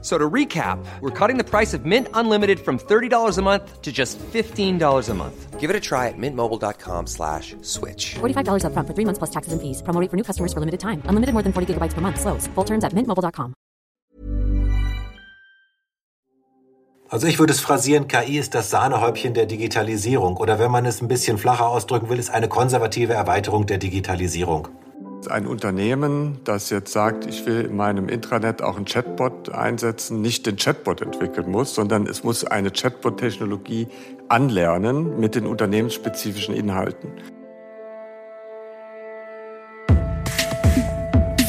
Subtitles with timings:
[0.00, 3.90] So to recap, we're cutting the price of Mint Unlimited from $30 a month to
[3.90, 5.58] just $15 a month.
[5.58, 8.14] Give it a try at mintmobile.com slash switch.
[8.20, 9.82] $45 up front for three months plus taxes and fees.
[9.82, 11.02] Promo rate for new customers for limited time.
[11.06, 12.20] Unlimited more than 40 gigabytes per month.
[12.20, 12.46] Slows.
[12.54, 13.54] Full terms at mintmobile.com.
[17.10, 20.36] Also ich würde es phrasieren, KI ist das Sahnehäubchen der Digitalisierung.
[20.36, 24.68] Oder wenn man es ein bisschen flacher ausdrücken will, ist eine konservative Erweiterung der Digitalisierung.
[25.30, 30.46] Ein Unternehmen, das jetzt sagt, ich will in meinem Intranet auch einen Chatbot einsetzen, nicht
[30.46, 33.88] den Chatbot entwickeln muss, sondern es muss eine Chatbot-Technologie
[34.28, 37.10] anlernen mit den unternehmensspezifischen Inhalten.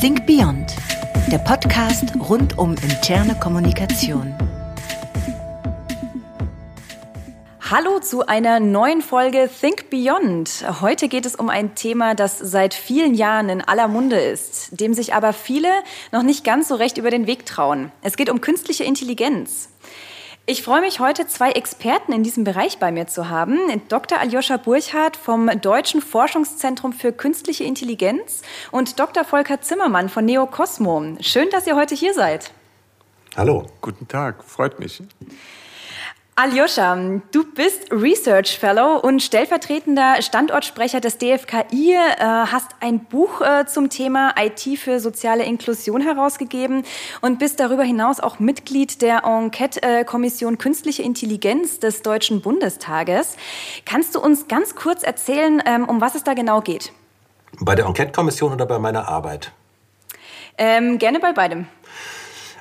[0.01, 0.75] Think Beyond,
[1.31, 4.33] der Podcast rund um interne Kommunikation.
[7.71, 10.65] Hallo zu einer neuen Folge Think Beyond.
[10.81, 14.95] Heute geht es um ein Thema, das seit vielen Jahren in aller Munde ist, dem
[14.95, 15.69] sich aber viele
[16.11, 17.91] noch nicht ganz so recht über den Weg trauen.
[18.01, 19.69] Es geht um künstliche Intelligenz.
[20.47, 23.59] Ich freue mich heute, zwei Experten in diesem Bereich bei mir zu haben.
[23.87, 24.17] Dr.
[24.19, 29.23] Aljoscha Burchardt vom Deutschen Forschungszentrum für künstliche Intelligenz und Dr.
[29.23, 31.17] Volker Zimmermann von Neocosmo.
[31.21, 32.51] Schön, dass ihr heute hier seid.
[33.37, 33.67] Hallo.
[33.79, 35.03] Guten Tag, freut mich.
[36.41, 36.95] Aljoscha,
[37.33, 43.89] du bist Research Fellow und stellvertretender Standortsprecher des DFKI, äh, hast ein Buch äh, zum
[43.89, 46.85] Thema IT für soziale Inklusion herausgegeben
[47.19, 53.35] und bist darüber hinaus auch Mitglied der Enquete-Kommission Künstliche Intelligenz des Deutschen Bundestages.
[53.85, 56.93] Kannst du uns ganz kurz erzählen, ähm, um was es da genau geht?
[57.59, 59.51] Bei der Enquete-Kommission oder bei meiner Arbeit?
[60.57, 61.67] Ähm, gerne bei beidem.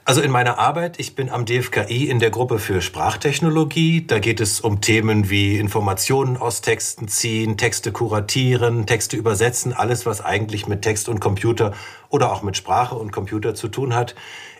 [0.08, 4.06] Also in meiner Arbeit, ich bin am DFKI in der Gruppe für Sprachtechnologie.
[4.06, 10.06] Da geht es um Themen wie Informationen aus Texten ziehen, Texte kuratieren, Texte übersetzen, alles,
[10.06, 11.74] was eigentlich mit Text und Computer
[12.08, 14.14] oder auch mit Sprache und Computer zu tun hat.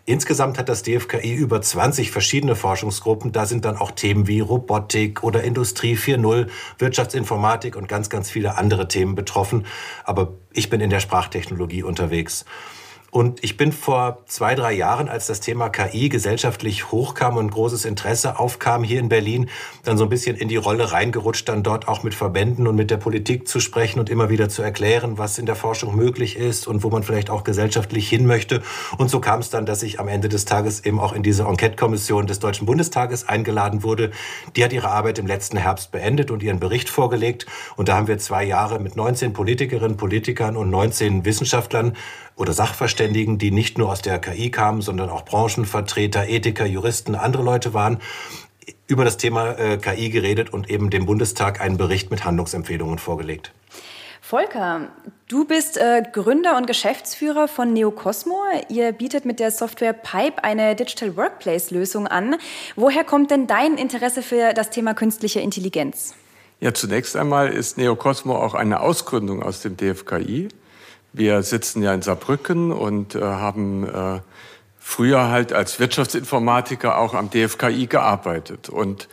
[0.05, 3.33] Insgesamt hat das DFKI über 20 verschiedene Forschungsgruppen.
[3.33, 8.59] Da sind dann auch Themen wie Robotik oder Industrie 4.0, Wirtschaftsinformatik und ganz, ganz viele
[8.59, 9.65] andere Themen betroffen.
[10.05, 12.45] Aber ich bin in der Sprachtechnologie unterwegs.
[13.11, 17.87] Und ich bin vor zwei, drei Jahren, als das Thema KI gesellschaftlich hochkam und großes
[17.87, 19.49] Interesse aufkam hier in Berlin,
[19.83, 22.91] dann so ein bisschen in die Rolle reingerutscht, dann dort auch mit Verbänden und mit
[22.91, 26.67] der Politik zu sprechen und immer wieder zu erklären, was in der Forschung möglich ist
[26.67, 28.63] und wo man vielleicht auch gesellschaftlich hin möchte.
[28.99, 31.45] Und so kam es dann, dass ich am Ende des Tages eben auch in diese
[31.45, 34.11] Enquete-Kommission des Deutschen Bundestages eingeladen wurde.
[34.55, 37.47] Die hat ihre Arbeit im letzten Herbst beendet und ihren Bericht vorgelegt.
[37.77, 41.97] Und da haben wir zwei Jahre mit 19 Politikerinnen, Politikern und 19 Wissenschaftlern
[42.39, 47.43] oder Sachverständigen, die nicht nur aus der KI kamen, sondern auch Branchenvertreter, Ethiker, Juristen, andere
[47.43, 47.99] Leute waren,
[48.87, 53.53] über das Thema äh, KI geredet und eben dem Bundestag einen Bericht mit Handlungsempfehlungen vorgelegt.
[54.21, 54.89] Volker,
[55.29, 58.39] du bist äh, Gründer und Geschäftsführer von Neocosmo.
[58.69, 62.37] Ihr bietet mit der Software Pipe eine Digital Workplace-Lösung an.
[62.77, 66.15] Woher kommt denn dein Interesse für das Thema künstliche Intelligenz?
[66.61, 70.49] Ja, zunächst einmal ist Neocosmo auch eine Ausgründung aus dem DFKI.
[71.13, 74.21] Wir sitzen ja in Saarbrücken und äh, haben äh,
[74.79, 78.69] früher halt als Wirtschaftsinformatiker auch am DFKI gearbeitet.
[78.69, 79.09] Und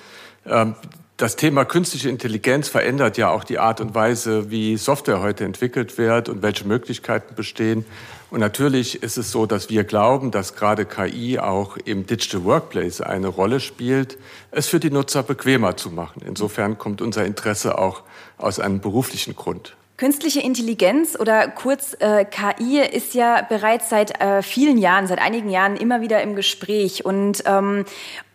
[0.45, 0.75] ähm,
[1.17, 5.97] das Thema künstliche Intelligenz verändert ja auch die Art und Weise, wie Software heute entwickelt
[5.97, 7.85] wird und welche Möglichkeiten bestehen.
[8.31, 12.99] Und natürlich ist es so, dass wir glauben, dass gerade KI auch im Digital Workplace
[12.99, 14.17] eine Rolle spielt,
[14.51, 16.21] es für die Nutzer bequemer zu machen.
[16.25, 18.03] Insofern kommt unser Interesse auch
[18.37, 19.77] aus einem beruflichen Grund.
[19.97, 25.49] Künstliche Intelligenz oder kurz äh, KI ist ja bereits seit äh, vielen Jahren, seit einigen
[25.49, 27.85] Jahren immer wieder im Gespräch und ähm,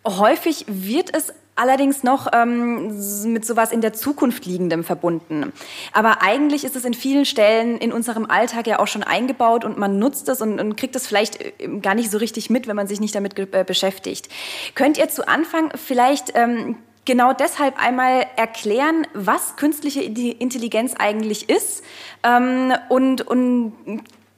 [0.05, 2.97] häufig wird es allerdings noch ähm,
[3.31, 5.53] mit sowas in der Zukunft liegendem verbunden.
[5.93, 9.77] Aber eigentlich ist es in vielen Stellen in unserem Alltag ja auch schon eingebaut und
[9.77, 12.75] man nutzt es und, und kriegt es vielleicht äh, gar nicht so richtig mit, wenn
[12.75, 14.29] man sich nicht damit äh, beschäftigt.
[14.73, 21.83] Könnt ihr zu Anfang vielleicht ähm, genau deshalb einmal erklären, was künstliche Intelligenz eigentlich ist
[22.23, 23.73] ähm, und, und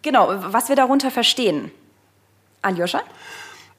[0.01, 1.71] genau, was wir darunter verstehen.
[2.61, 3.01] Aljoscha?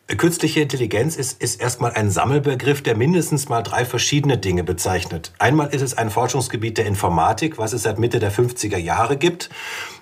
[0.07, 5.33] Künstliche Intelligenz ist, ist erstmal ein Sammelbegriff, der mindestens mal drei verschiedene Dinge bezeichnet.
[5.39, 9.49] Einmal ist es ein Forschungsgebiet der Informatik, was es seit Mitte der 50er Jahre gibt.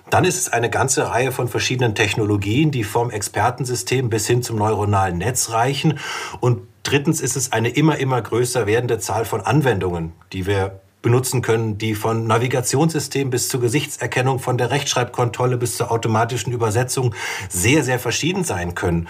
[0.09, 4.57] Dann ist es eine ganze Reihe von verschiedenen Technologien, die vom Expertensystem bis hin zum
[4.57, 5.99] neuronalen Netz reichen.
[6.41, 11.41] Und drittens ist es eine immer, immer größer werdende Zahl von Anwendungen, die wir benutzen
[11.41, 17.15] können, die von Navigationssystem bis zur Gesichtserkennung, von der Rechtschreibkontrolle bis zur automatischen Übersetzung
[17.49, 19.07] sehr, sehr verschieden sein können.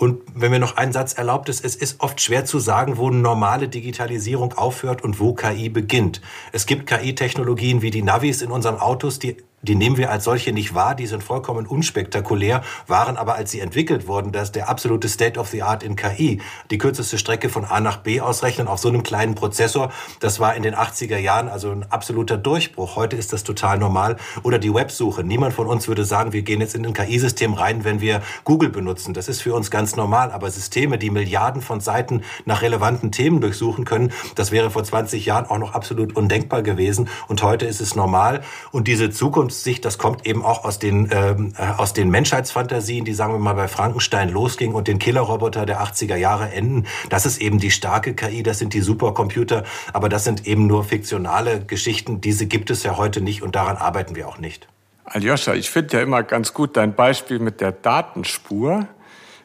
[0.00, 3.10] Und wenn mir noch ein Satz erlaubt ist, es ist oft schwer zu sagen, wo
[3.10, 6.22] normale Digitalisierung aufhört und wo KI beginnt.
[6.52, 10.52] Es gibt KI-Technologien wie die Navis in unseren Autos, die die nehmen wir als solche
[10.52, 15.08] nicht wahr, die sind vollkommen unspektakulär, waren aber, als sie entwickelt wurden, das der absolute
[15.08, 16.40] State of the Art in KI.
[16.70, 20.54] Die kürzeste Strecke von A nach B ausrechnen auf so einem kleinen Prozessor, das war
[20.54, 22.96] in den 80er Jahren also ein absoluter Durchbruch.
[22.96, 24.16] Heute ist das total normal.
[24.42, 25.24] Oder die Websuche.
[25.24, 28.70] Niemand von uns würde sagen, wir gehen jetzt in ein KI-System rein, wenn wir Google
[28.70, 29.14] benutzen.
[29.14, 30.30] Das ist für uns ganz normal.
[30.32, 35.26] Aber Systeme, die Milliarden von Seiten nach relevanten Themen durchsuchen können, das wäre vor 20
[35.26, 37.08] Jahren auch noch absolut undenkbar gewesen.
[37.28, 38.42] Und heute ist es normal.
[38.72, 43.04] Und diese Zukunft Zukunftssicht, das kommt eben auch aus den, ähm, äh, aus den Menschheitsfantasien,
[43.04, 46.86] die, sagen wir mal, bei Frankenstein losgingen und den Killerroboter der 80er Jahre enden.
[47.08, 50.84] Das ist eben die starke KI, das sind die Supercomputer, aber das sind eben nur
[50.84, 52.20] fiktionale Geschichten.
[52.20, 54.68] Diese gibt es ja heute nicht und daran arbeiten wir auch nicht.
[55.04, 58.86] Aljoscha, ich finde ja immer ganz gut dein Beispiel mit der Datenspur.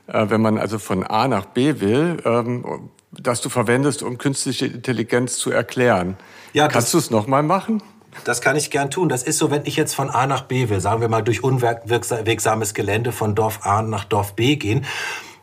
[0.07, 4.67] Äh, wenn man also von A nach B will, ähm, das du verwendest, um künstliche
[4.67, 6.17] Intelligenz zu erklären.
[6.53, 7.81] Ja, Kannst du es nochmal machen?
[8.23, 9.09] Das kann ich gern tun.
[9.09, 11.43] Das ist so, wenn ich jetzt von A nach B will, sagen wir mal durch
[11.43, 14.85] unwegsames Gelände von Dorf A nach Dorf B gehen,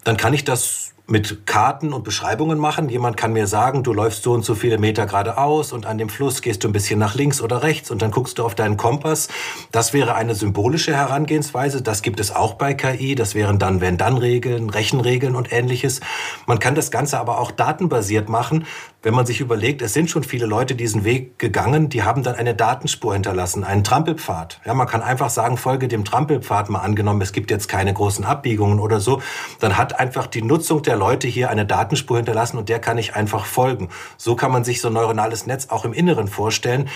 [0.05, 2.89] dann kann ich das mit Karten und Beschreibungen machen.
[2.89, 6.09] Jemand kann mir sagen, du läufst so und so viele Meter geradeaus und an dem
[6.09, 8.77] Fluss gehst du ein bisschen nach links oder rechts und dann guckst du auf deinen
[8.77, 9.29] Kompass.
[9.73, 11.83] Das wäre eine symbolische Herangehensweise.
[11.83, 13.15] Das gibt es auch bei KI.
[13.15, 16.01] Das wären dann Wenn-Dann-Regeln, Rechenregeln und ähnliches.
[16.47, 18.65] Man kann das Ganze aber auch datenbasiert machen
[19.02, 22.37] wenn man sich überlegt, es sind schon viele Leute diesen Weg gegangen, die haben dann
[22.37, 24.60] eine Datenspur hinterlassen, einen Trampelpfad.
[24.64, 28.25] Ja, man kann einfach sagen, folge dem Trampelpfad mal angenommen, es gibt jetzt keine großen
[28.25, 29.20] Abbiegungen oder so,
[29.60, 33.16] dann hat einfach die Nutzung der Leute hier eine Datenspur hinterlassen und der kann ich
[33.16, 33.88] einfach folgen.
[34.16, 36.88] So kann man sich so ein neuronales Netz auch im Inneren vorstellen.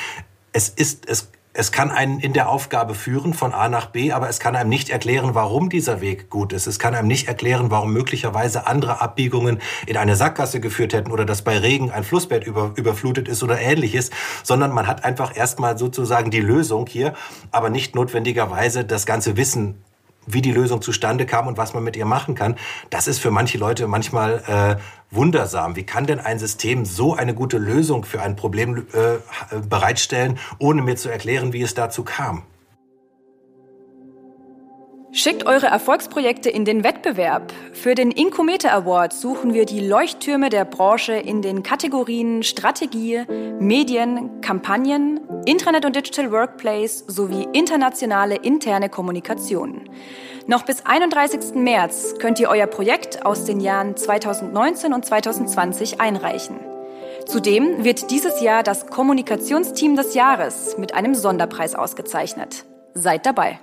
[0.52, 4.28] Es ist, es es kann einen in der Aufgabe führen von A nach B, aber
[4.28, 6.66] es kann einem nicht erklären, warum dieser Weg gut ist.
[6.66, 11.24] Es kann einem nicht erklären, warum möglicherweise andere Abbiegungen in eine Sackgasse geführt hätten oder
[11.24, 14.10] dass bei Regen ein Flussbett über, überflutet ist oder ähnliches,
[14.42, 17.14] sondern man hat einfach erstmal sozusagen die Lösung hier,
[17.52, 19.82] aber nicht notwendigerweise das ganze Wissen
[20.26, 22.56] wie die Lösung zustande kam und was man mit ihr machen kann,
[22.90, 25.76] das ist für manche Leute manchmal äh, wundersam.
[25.76, 30.82] Wie kann denn ein System so eine gute Lösung für ein Problem äh, bereitstellen, ohne
[30.82, 32.42] mir zu erklären, wie es dazu kam?
[35.12, 37.50] Schickt eure Erfolgsprojekte in den Wettbewerb.
[37.72, 43.22] Für den Incometer Award suchen wir die Leuchttürme der Branche in den Kategorien Strategie,
[43.58, 49.88] Medien, Kampagnen, Intranet und Digital Workplace sowie internationale interne Kommunikation.
[50.48, 51.56] Noch bis 31.
[51.56, 56.60] März könnt ihr euer Projekt aus den Jahren 2019 und 2020 einreichen.
[57.26, 62.64] Zudem wird dieses Jahr das Kommunikationsteam des Jahres mit einem Sonderpreis ausgezeichnet.
[62.94, 63.58] Seid dabei!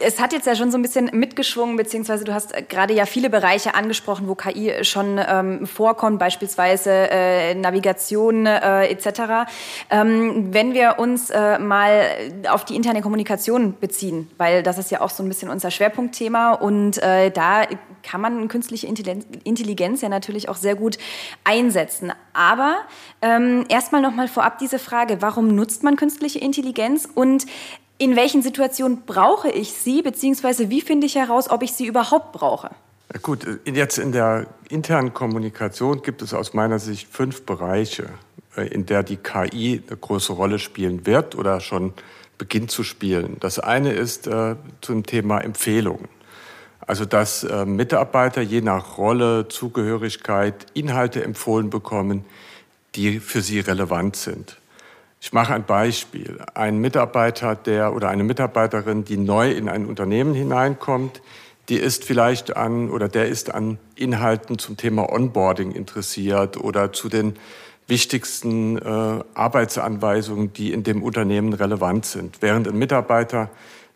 [0.00, 3.30] Es hat jetzt ja schon so ein bisschen mitgeschwungen, beziehungsweise du hast gerade ja viele
[3.30, 9.50] Bereiche angesprochen, wo KI schon ähm, vorkommt, beispielsweise äh, Navigation äh, etc.
[9.90, 12.06] Ähm, wenn wir uns äh, mal
[12.48, 16.52] auf die interne Kommunikation beziehen, weil das ist ja auch so ein bisschen unser Schwerpunktthema
[16.52, 17.66] und äh, da
[18.02, 20.98] kann man künstliche Intelligenz ja natürlich auch sehr gut
[21.44, 22.12] einsetzen.
[22.32, 22.78] Aber
[23.22, 27.46] ähm, erstmal nochmal vorab diese Frage, warum nutzt man künstliche Intelligenz und
[28.00, 32.32] in welchen Situationen brauche ich sie, beziehungsweise wie finde ich heraus, ob ich sie überhaupt
[32.32, 32.70] brauche?
[33.20, 38.08] Gut, jetzt in der internen Kommunikation gibt es aus meiner Sicht fünf Bereiche,
[38.56, 41.92] äh, in der die KI eine große Rolle spielen wird oder schon
[42.38, 43.36] beginnt zu spielen.
[43.40, 46.08] Das eine ist äh, zum Thema Empfehlungen.
[46.80, 52.24] Also dass äh, Mitarbeiter je nach Rolle, Zugehörigkeit Inhalte empfohlen bekommen,
[52.94, 54.59] die für sie relevant sind.
[55.22, 56.38] Ich mache ein Beispiel.
[56.54, 61.20] Ein Mitarbeiter, der oder eine Mitarbeiterin, die neu in ein Unternehmen hineinkommt,
[61.68, 67.10] die ist vielleicht an oder der ist an Inhalten zum Thema Onboarding interessiert oder zu
[67.10, 67.36] den
[67.86, 72.38] wichtigsten äh, Arbeitsanweisungen, die in dem Unternehmen relevant sind.
[72.40, 73.50] Während ein Mitarbeiter,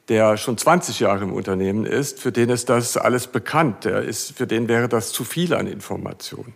[0.09, 3.85] der schon 20 Jahre im Unternehmen ist, für den ist das alles bekannt.
[3.87, 6.55] Der ist, für den wäre das zu viel an Informationen.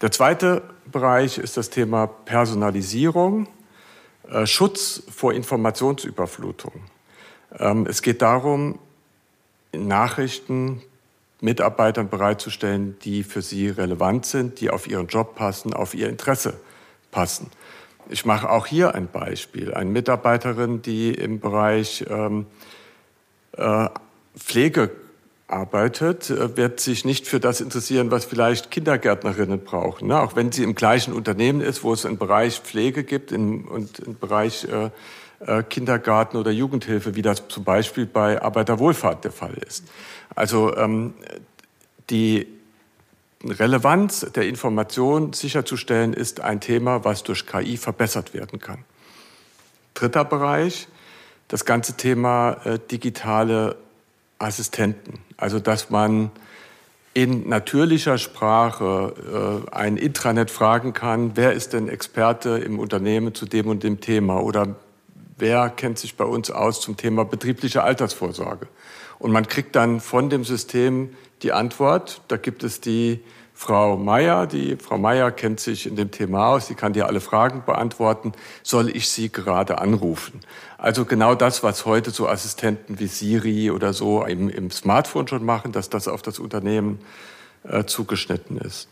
[0.00, 3.46] Der zweite Bereich ist das Thema Personalisierung.
[4.30, 6.72] Äh, Schutz vor Informationsüberflutung.
[7.58, 8.78] Ähm, es geht darum,
[9.72, 10.82] Nachrichten
[11.40, 16.54] Mitarbeitern bereitzustellen, die für sie relevant sind, die auf ihren Job passen, auf ihr Interesse
[17.10, 17.50] passen.
[18.10, 19.72] Ich mache auch hier ein Beispiel.
[19.72, 22.46] Eine Mitarbeiterin, die im Bereich ähm,
[23.52, 23.88] äh,
[24.36, 24.90] Pflege
[25.48, 30.08] arbeitet, äh, wird sich nicht für das interessieren, was vielleicht Kindergärtnerinnen brauchen.
[30.08, 30.20] Ne?
[30.20, 34.18] Auch wenn sie im gleichen Unternehmen ist, wo es einen Bereich Pflege gibt und einen
[34.20, 34.90] Bereich äh,
[35.40, 39.84] äh, Kindergarten oder Jugendhilfe, wie das zum Beispiel bei Arbeiterwohlfahrt der Fall ist.
[40.34, 41.14] Also ähm,
[42.10, 42.46] die
[43.42, 48.84] Relevanz der Information sicherzustellen, ist ein Thema, was durch KI verbessert werden kann.
[49.94, 50.88] Dritter Bereich,
[51.46, 52.56] das ganze Thema
[52.90, 53.76] digitale
[54.38, 55.20] Assistenten.
[55.36, 56.30] Also dass man
[57.14, 63.46] in natürlicher Sprache äh, ein Intranet fragen kann, wer ist denn Experte im Unternehmen zu
[63.46, 64.76] dem und dem Thema oder
[65.36, 68.68] wer kennt sich bei uns aus zum Thema betriebliche Altersvorsorge.
[69.18, 71.10] Und man kriegt dann von dem System
[71.42, 72.20] die Antwort.
[72.28, 73.20] Da gibt es die
[73.60, 74.46] Frau Meier.
[74.46, 76.68] Die Frau Meier kennt sich in dem Thema aus.
[76.68, 78.30] Sie kann dir alle Fragen beantworten.
[78.62, 80.42] Soll ich sie gerade anrufen?
[80.78, 85.44] Also genau das, was heute so Assistenten wie Siri oder so im, im Smartphone schon
[85.44, 87.00] machen, dass das auf das Unternehmen
[87.64, 88.88] äh, zugeschnitten ist.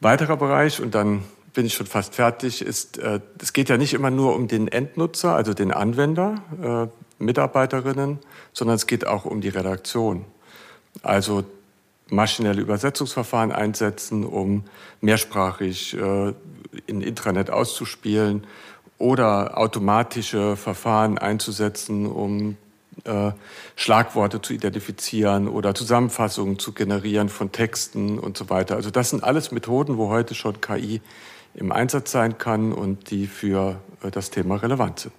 [0.00, 1.22] Weiterer Bereich, und dann
[1.54, 4.66] bin ich schon fast fertig, ist, äh, es geht ja nicht immer nur um den
[4.66, 8.18] Endnutzer, also den Anwender, äh, Mitarbeiterinnen,
[8.52, 10.24] sondern es geht auch um die Redaktion.
[11.02, 11.44] Also
[12.08, 14.64] maschinelle Übersetzungsverfahren einsetzen, um
[15.00, 16.34] mehrsprachig äh,
[16.86, 18.46] in Intranet auszuspielen
[18.98, 22.56] oder automatische Verfahren einzusetzen, um
[23.04, 23.32] äh,
[23.76, 28.76] Schlagworte zu identifizieren oder Zusammenfassungen zu generieren von Texten und so weiter.
[28.76, 31.00] Also das sind alles Methoden, wo heute schon KI
[31.54, 35.14] im Einsatz sein kann und die für äh, das Thema relevant sind.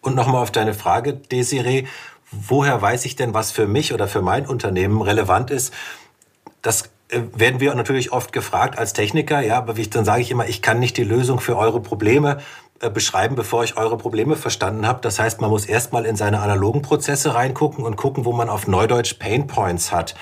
[0.00, 1.86] Und nochmal auf deine Frage, Desiree,
[2.30, 5.72] woher weiß ich denn, was für mich oder für mein Unternehmen relevant ist?
[6.62, 10.30] Das äh, werden wir natürlich oft gefragt als Techniker, ja, aber wie dann sage ich
[10.30, 12.38] immer, ich kann nicht die Lösung für eure Probleme
[12.80, 15.00] äh, beschreiben, bevor ich eure Probleme verstanden habe.
[15.00, 18.66] Das heißt, man muss erstmal in seine analogen Prozesse reingucken und gucken, wo man auf
[18.66, 20.14] Neudeutsch Pain Points hat.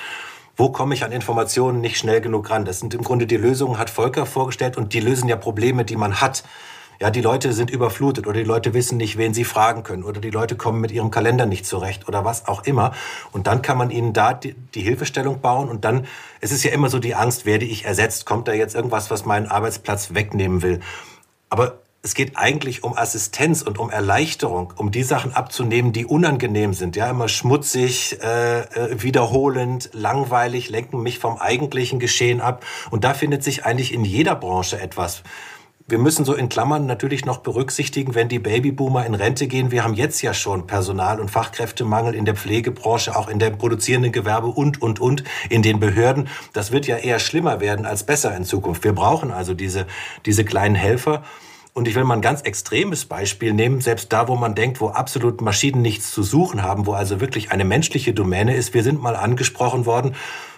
[0.57, 2.65] Wo komme ich an Informationen nicht schnell genug ran?
[2.65, 5.97] Das sind im Grunde die Lösungen, hat Volker vorgestellt und die lösen ja Probleme, die
[5.97, 6.45] man hat.
[7.01, 10.21] Ja, die Leute sind überflutet oder die Leute wissen nicht, wen sie fragen können oder
[10.21, 12.93] die Leute kommen mit ihrem Kalender nicht zurecht oder was auch immer.
[13.33, 16.07] Und dann kann man ihnen da die, die Hilfestellung bauen und dann,
[16.41, 18.27] es ist ja immer so die Angst, werde ich ersetzt?
[18.27, 20.81] Kommt da jetzt irgendwas, was meinen Arbeitsplatz wegnehmen will?
[21.51, 26.75] Aber es geht eigentlich um Assistenz und um Erleichterung, um die Sachen abzunehmen, die unangenehm
[26.75, 26.97] sind.
[26.97, 32.63] Ja, immer schmutzig, äh, äh, wiederholend, langweilig, lenken mich vom eigentlichen Geschehen ab.
[32.91, 35.23] Und da findet sich eigentlich in jeder Branche etwas.
[35.87, 39.71] Wir müssen so in Klammern natürlich noch berücksichtigen, wenn die Babyboomer in Rente gehen.
[39.71, 44.11] Wir haben jetzt ja schon Personal- und Fachkräftemangel in der Pflegebranche, auch in dem produzierenden
[44.11, 46.29] Gewerbe und, und, und, in den Behörden.
[46.55, 48.83] Das wird ja eher schlimmer werden als besser in Zukunft.
[48.83, 49.87] Wir brauchen also diese,
[50.25, 51.23] diese kleinen Helfer.
[51.75, 54.89] Und ich will mal ein ganz extremes Beispiel nehmen, selbst da, wo man denkt, wo
[54.89, 58.73] absolut Maschinen nichts zu suchen haben, wo also wirklich eine menschliche Domäne ist.
[58.73, 60.15] Wir sind mal angesprochen worden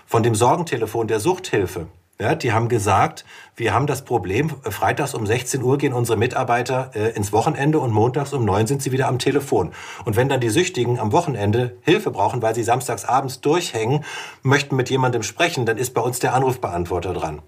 [0.06, 1.88] von dem Sorgentelefon der Suchthilfe.
[2.18, 6.90] Ja, die haben gesagt, wir haben das Problem, freitags um 16 Uhr gehen unsere Mitarbeiter
[6.94, 9.72] äh, ins Wochenende und montags um 9 sind sie wieder am Telefon.
[10.06, 14.02] Und wenn dann die Süchtigen am Wochenende Hilfe brauchen, weil sie samstags abends durchhängen,
[14.42, 17.42] möchten mit jemandem sprechen, dann ist bei uns der Anrufbeantworter dran.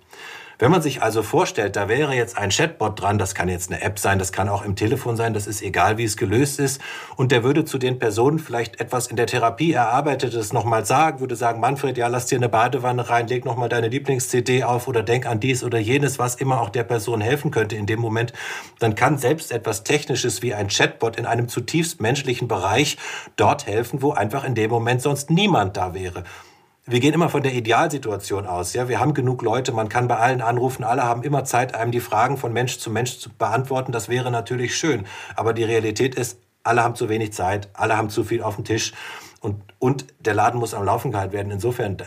[0.61, 3.81] Wenn man sich also vorstellt, da wäre jetzt ein Chatbot dran, das kann jetzt eine
[3.81, 6.81] App sein, das kann auch im Telefon sein, das ist egal, wie es gelöst ist,
[7.15, 11.37] und der würde zu den Personen vielleicht etwas in der Therapie erarbeitetes nochmal sagen, würde
[11.37, 15.27] sagen, Manfred, ja, lass dir eine Badewanne rein, leg nochmal deine Lieblings-CD auf oder denk
[15.27, 18.33] an dies oder jenes, was immer auch der Person helfen könnte in dem Moment,
[18.81, 22.99] dann kann selbst etwas Technisches wie ein Chatbot in einem zutiefst menschlichen Bereich
[23.37, 26.25] dort helfen, wo einfach in dem Moment sonst niemand da wäre
[26.89, 28.73] wir gehen immer von der Idealsituation aus.
[28.73, 31.93] Ja, wir haben genug Leute, man kann bei allen anrufen, alle haben immer Zeit, einem
[31.93, 33.93] die Fragen von Mensch zu Mensch zu beantworten.
[33.93, 35.05] Das wäre natürlich schön.
[35.37, 38.65] Aber die Realität ist, alle haben zu wenig Zeit, alle haben zu viel auf dem
[38.65, 38.93] Tisch
[39.41, 41.53] und, und der Laden muss am Laufen gehalten werden.
[41.53, 41.99] Insofern,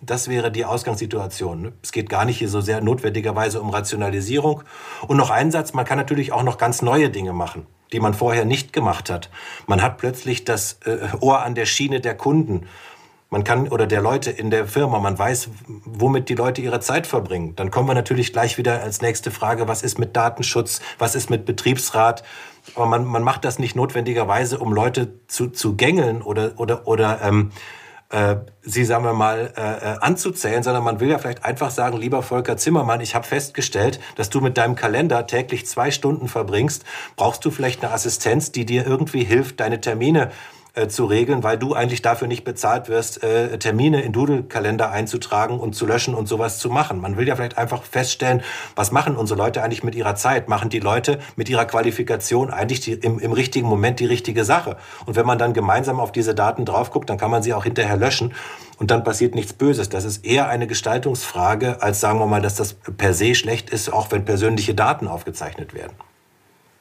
[0.00, 1.72] das wäre die Ausgangssituation.
[1.82, 4.62] Es geht gar nicht hier so sehr notwendigerweise um Rationalisierung.
[5.08, 8.14] Und noch ein Satz, man kann natürlich auch noch ganz neue Dinge machen die man
[8.14, 9.30] vorher nicht gemacht hat.
[9.66, 12.66] Man hat plötzlich das äh, Ohr an der Schiene der Kunden.
[13.30, 15.50] Man kann, oder der Leute in der Firma, man weiß,
[15.84, 17.54] womit die Leute ihre Zeit verbringen.
[17.56, 21.28] Dann kommen wir natürlich gleich wieder als nächste Frage, was ist mit Datenschutz, was ist
[21.28, 22.24] mit Betriebsrat?
[22.74, 27.20] Aber man, man macht das nicht notwendigerweise, um Leute zu, zu gängeln oder, oder, oder
[27.22, 27.50] ähm,
[28.10, 31.98] äh, sie, sagen wir mal, äh, äh, anzuzählen, sondern man will ja vielleicht einfach sagen,
[31.98, 36.84] lieber Volker Zimmermann, ich habe festgestellt, dass du mit deinem Kalender täglich zwei Stunden verbringst.
[37.16, 40.57] Brauchst du vielleicht eine Assistenz, die dir irgendwie hilft, deine Termine äh,
[40.88, 45.74] zu regeln, weil du eigentlich dafür nicht bezahlt wirst, äh, Termine in Doodle-Kalender einzutragen und
[45.74, 47.00] zu löschen und sowas zu machen.
[47.00, 48.42] Man will ja vielleicht einfach feststellen,
[48.76, 50.48] was machen unsere Leute eigentlich mit ihrer Zeit?
[50.48, 54.76] Machen die Leute mit ihrer Qualifikation eigentlich die, im, im richtigen Moment die richtige Sache?
[55.06, 57.64] Und wenn man dann gemeinsam auf diese Daten drauf guckt, dann kann man sie auch
[57.64, 58.34] hinterher löschen
[58.78, 59.88] und dann passiert nichts Böses.
[59.88, 63.92] Das ist eher eine Gestaltungsfrage, als sagen wir mal, dass das per se schlecht ist,
[63.92, 65.96] auch wenn persönliche Daten aufgezeichnet werden.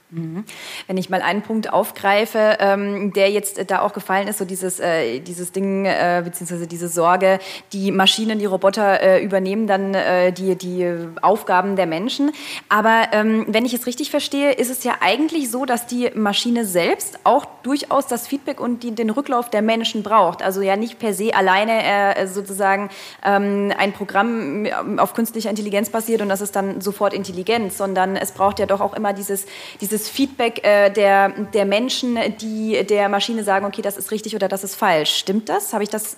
[0.09, 0.45] Mhm.
[0.87, 4.79] Wenn ich mal einen Punkt aufgreife, ähm, der jetzt da auch gefallen ist, so dieses,
[4.79, 7.39] äh, dieses Ding, äh, beziehungsweise diese Sorge,
[7.73, 10.89] die Maschinen, die Roboter äh, übernehmen dann äh, die, die
[11.21, 12.31] Aufgaben der Menschen.
[12.69, 16.65] Aber ähm, wenn ich es richtig verstehe, ist es ja eigentlich so, dass die Maschine
[16.65, 20.41] selbst auch durchaus das Feedback und die, den Rücklauf der Menschen braucht.
[20.41, 22.89] Also ja nicht per se alleine äh, sozusagen
[23.25, 28.31] ähm, ein Programm auf künstlicher Intelligenz basiert und das ist dann sofort intelligent, sondern es
[28.31, 29.45] braucht ja doch auch immer dieses,
[29.81, 34.35] dieses dieses Feedback äh, der, der Menschen, die der Maschine sagen, okay, das ist richtig
[34.35, 35.15] oder das ist falsch.
[35.15, 35.73] Stimmt das?
[35.73, 36.17] Habe ich das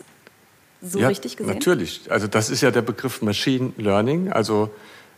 [0.82, 1.54] so ja, richtig gesehen?
[1.54, 2.02] Natürlich.
[2.10, 4.32] Also das ist ja der Begriff Machine Learning.
[4.32, 4.70] Also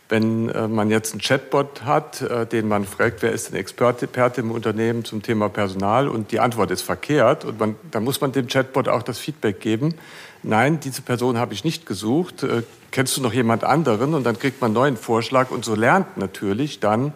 [0.08, 4.42] wenn äh, man jetzt einen Chatbot hat, äh, den man fragt, wer ist Experte, Experte
[4.42, 8.30] im Unternehmen zum Thema Personal und die Antwort ist verkehrt, und man, dann muss man
[8.30, 9.94] dem Chatbot auch das Feedback geben.
[10.42, 12.42] Nein, diese Person habe ich nicht gesucht.
[12.42, 14.14] Äh, kennst du noch jemand anderen?
[14.14, 17.12] Und dann kriegt man einen neuen Vorschlag und so lernt natürlich dann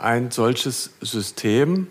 [0.00, 1.88] ein solches System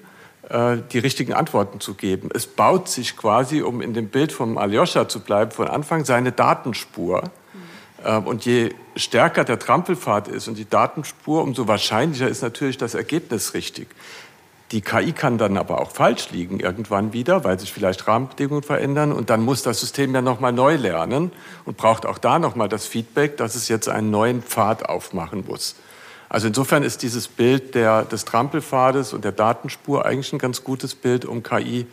[0.49, 2.29] äh, die richtigen Antworten zu geben.
[2.33, 6.31] Es baut sich quasi, um in dem Bild von Aljoscha zu bleiben, von Anfang seine
[6.31, 7.23] Datenspur.
[7.23, 8.27] Mhm.
[8.27, 13.53] Und je stärker der Trampelpfad ist und die Datenspur, umso wahrscheinlicher ist natürlich das Ergebnis
[13.53, 13.87] richtig.
[14.71, 19.13] Die KI kann dann aber auch falsch liegen irgendwann wieder, weil sich vielleicht Rahmenbedingungen verändern
[19.13, 21.31] und dann muss das System ja nochmal neu lernen
[21.63, 25.75] und braucht auch da nochmal das Feedback, dass es jetzt einen neuen Pfad aufmachen muss.
[26.29, 30.95] Also insofern ist dieses Bild der, des Trampelpfades und der Datenspur eigentlich ein ganz gutes
[30.95, 31.87] Bild, um KI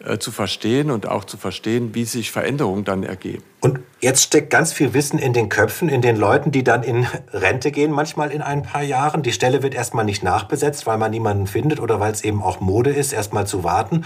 [0.00, 3.42] äh, zu verstehen und auch zu verstehen, wie sich Veränderungen dann ergeben.
[3.60, 7.06] Und jetzt steckt ganz viel Wissen in den Köpfen, in den Leuten, die dann in
[7.32, 9.22] Rente gehen, manchmal in ein paar Jahren.
[9.22, 12.60] Die Stelle wird erstmal nicht nachbesetzt, weil man niemanden findet oder weil es eben auch
[12.60, 14.04] Mode ist, erstmal zu warten.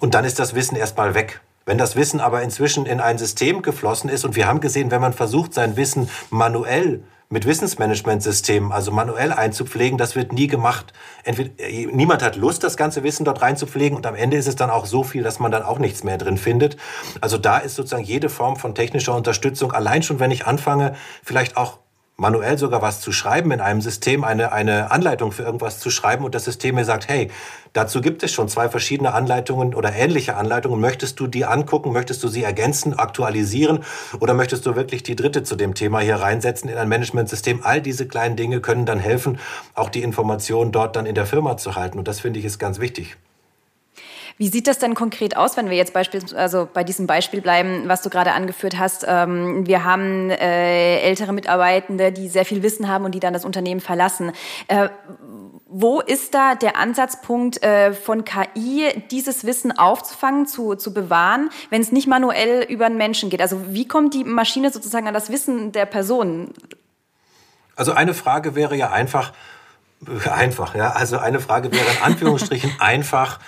[0.00, 1.40] Und dann ist das Wissen erstmal weg.
[1.64, 5.00] Wenn das Wissen aber inzwischen in ein System geflossen ist und wir haben gesehen, wenn
[5.00, 10.92] man versucht, sein Wissen manuell mit Wissensmanagementsystemen, also manuell einzupflegen, das wird nie gemacht.
[11.24, 14.56] Entweder, äh, niemand hat Lust, das ganze Wissen dort reinzupflegen und am Ende ist es
[14.56, 16.76] dann auch so viel, dass man dann auch nichts mehr drin findet.
[17.20, 21.56] Also da ist sozusagen jede Form von technischer Unterstützung, allein schon wenn ich anfange, vielleicht
[21.56, 21.78] auch
[22.20, 26.24] manuell sogar was zu schreiben in einem System, eine, eine Anleitung für irgendwas zu schreiben
[26.24, 27.30] und das System mir sagt, hey,
[27.74, 30.80] dazu gibt es schon zwei verschiedene Anleitungen oder ähnliche Anleitungen.
[30.80, 31.92] Möchtest du die angucken?
[31.92, 33.84] Möchtest du sie ergänzen, aktualisieren?
[34.18, 37.60] Oder möchtest du wirklich die dritte zu dem Thema hier reinsetzen in ein Managementsystem?
[37.62, 39.38] All diese kleinen Dinge können dann helfen,
[39.74, 41.98] auch die Informationen dort dann in der Firma zu halten.
[41.98, 43.16] Und das finde ich ist ganz wichtig.
[44.38, 47.88] Wie sieht das denn konkret aus, wenn wir jetzt beispielsweise also bei diesem Beispiel bleiben,
[47.88, 49.04] was du gerade angeführt hast?
[49.06, 53.44] Ähm, wir haben äh, ältere Mitarbeitende, die sehr viel Wissen haben und die dann das
[53.44, 54.30] Unternehmen verlassen.
[54.68, 54.90] Äh,
[55.66, 61.82] wo ist da der Ansatzpunkt äh, von KI, dieses Wissen aufzufangen, zu, zu bewahren, wenn
[61.82, 63.42] es nicht manuell über einen Menschen geht?
[63.42, 66.54] Also wie kommt die Maschine sozusagen an das Wissen der Person?
[67.74, 69.32] Also eine Frage wäre ja einfach,
[70.30, 70.90] einfach, ja.
[70.92, 73.40] Also eine Frage wäre in Anführungsstrichen einfach,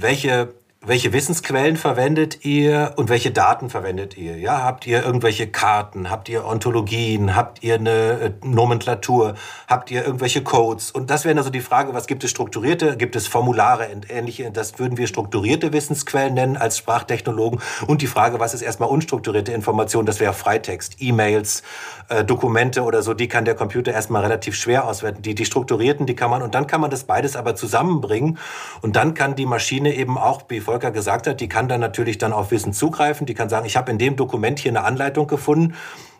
[0.00, 0.54] welche
[0.86, 4.36] welche Wissensquellen verwendet ihr und welche Daten verwendet ihr?
[4.36, 6.10] Ja, habt ihr irgendwelche Karten?
[6.10, 7.34] Habt ihr Ontologien?
[7.34, 9.34] Habt ihr eine äh, Nomenklatur?
[9.66, 10.90] Habt ihr irgendwelche Codes?
[10.90, 12.98] Und das wäre also die Frage, was gibt es strukturierte?
[12.98, 14.50] Gibt es Formulare und ähnliche?
[14.50, 17.60] Das würden wir strukturierte Wissensquellen nennen als Sprachtechnologen.
[17.86, 20.04] Und die Frage, was ist erstmal unstrukturierte Information?
[20.04, 21.62] Das wäre Freitext, E-Mails,
[22.10, 23.14] äh, Dokumente oder so.
[23.14, 25.22] Die kann der Computer erstmal relativ schwer auswerten.
[25.22, 28.38] Die, die strukturierten, die kann man, und dann kann man das beides aber zusammenbringen.
[28.82, 32.18] Und dann kann die Maschine eben auch, wie Volker gesagt hat, die kann dann natürlich
[32.18, 33.26] dann auf Wissen zugreifen.
[33.26, 35.74] Die kann sagen, ich habe in dem Dokument hier eine Anleitung gefunden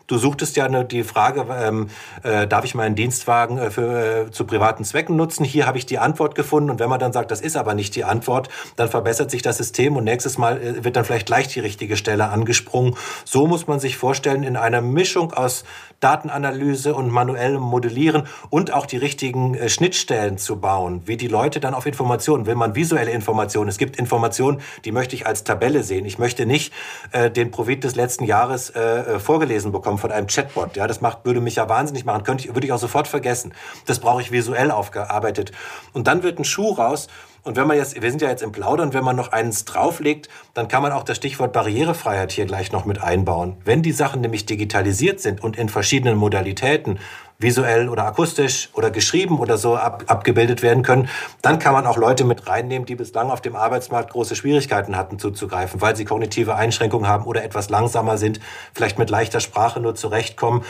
[0.07, 1.89] Du suchtest ja die Frage, ähm,
[2.21, 5.43] äh, darf ich meinen Dienstwagen äh, für, äh, zu privaten Zwecken nutzen?
[5.43, 7.95] Hier habe ich die Antwort gefunden und wenn man dann sagt, das ist aber nicht
[7.95, 11.47] die Antwort, dann verbessert sich das System und nächstes Mal äh, wird dann vielleicht gleich
[11.47, 12.95] die richtige Stelle angesprungen.
[13.23, 15.63] So muss man sich vorstellen, in einer Mischung aus
[16.01, 21.59] Datenanalyse und manuellem Modellieren und auch die richtigen äh, Schnittstellen zu bauen, wie die Leute
[21.59, 23.69] dann auf Informationen, will man visuelle Informationen.
[23.69, 26.05] Es gibt Informationen, die möchte ich als Tabelle sehen.
[26.05, 26.71] Ich möchte nicht
[27.11, 28.71] äh, den Profit des letzten Jahres
[29.19, 30.75] vorgelesen bekommen bekommen von einem Chatbot.
[30.75, 32.23] Ja, das macht, würde mich ja wahnsinnig machen.
[32.23, 33.53] Könnte ich, würde ich auch sofort vergessen.
[33.85, 35.51] Das brauche ich visuell aufgearbeitet.
[35.93, 37.07] Und dann wird ein Schuh raus
[37.45, 40.29] Und wenn man jetzt, wir sind ja jetzt im Plaudern, wenn man noch eins drauflegt,
[40.55, 43.57] dann kann man auch das Stichwort Barrierefreiheit hier gleich noch mit einbauen.
[43.63, 46.97] Wenn die Sachen nämlich digitalisiert sind und in verschiedenen Modalitäten,
[47.37, 51.07] visuell oder akustisch oder geschrieben oder so ab, abgebildet werden können,
[51.43, 55.19] dann kann man auch Leute mit reinnehmen, die bislang auf dem Arbeitsmarkt große Schwierigkeiten hatten
[55.19, 58.39] zuzugreifen, weil sie kognitive Einschränkungen haben oder etwas langsamer sind,
[58.73, 60.63] vielleicht mit leichter Sprache nur zurechtkommen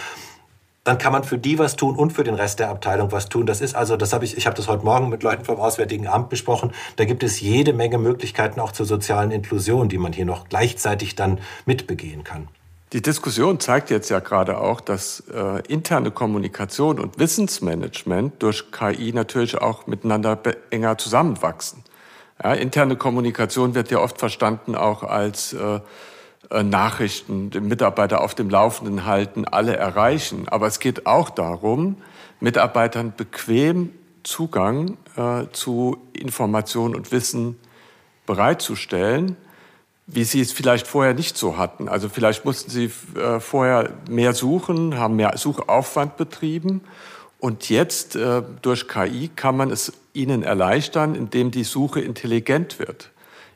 [0.85, 3.45] dann kann man für die was tun und für den Rest der Abteilung was tun.
[3.45, 6.07] Das ist also, das habe ich, ich habe das heute Morgen mit Leuten vom Auswärtigen
[6.07, 6.71] Amt besprochen.
[6.95, 11.15] Da gibt es jede Menge Möglichkeiten auch zur sozialen Inklusion, die man hier noch gleichzeitig
[11.15, 12.47] dann mitbegehen kann.
[12.93, 19.11] Die Diskussion zeigt jetzt ja gerade auch, dass äh, interne Kommunikation und Wissensmanagement durch KI
[19.11, 21.83] natürlich auch miteinander enger zusammenwachsen.
[22.43, 25.79] Ja, interne Kommunikation wird ja oft verstanden auch als äh,
[26.63, 30.47] Nachrichten, den Mitarbeiter auf dem Laufenden halten, alle erreichen.
[30.47, 31.97] Aber es geht auch darum,
[32.39, 33.91] Mitarbeitern bequem
[34.23, 37.57] Zugang äh, zu Information und Wissen
[38.25, 39.37] bereitzustellen,
[40.07, 41.87] wie sie es vielleicht vorher nicht so hatten.
[41.87, 46.81] Also vielleicht mussten sie äh, vorher mehr suchen, haben mehr Suchaufwand betrieben.
[47.39, 53.11] Und jetzt äh, durch KI kann man es ihnen erleichtern, indem die Suche intelligent wird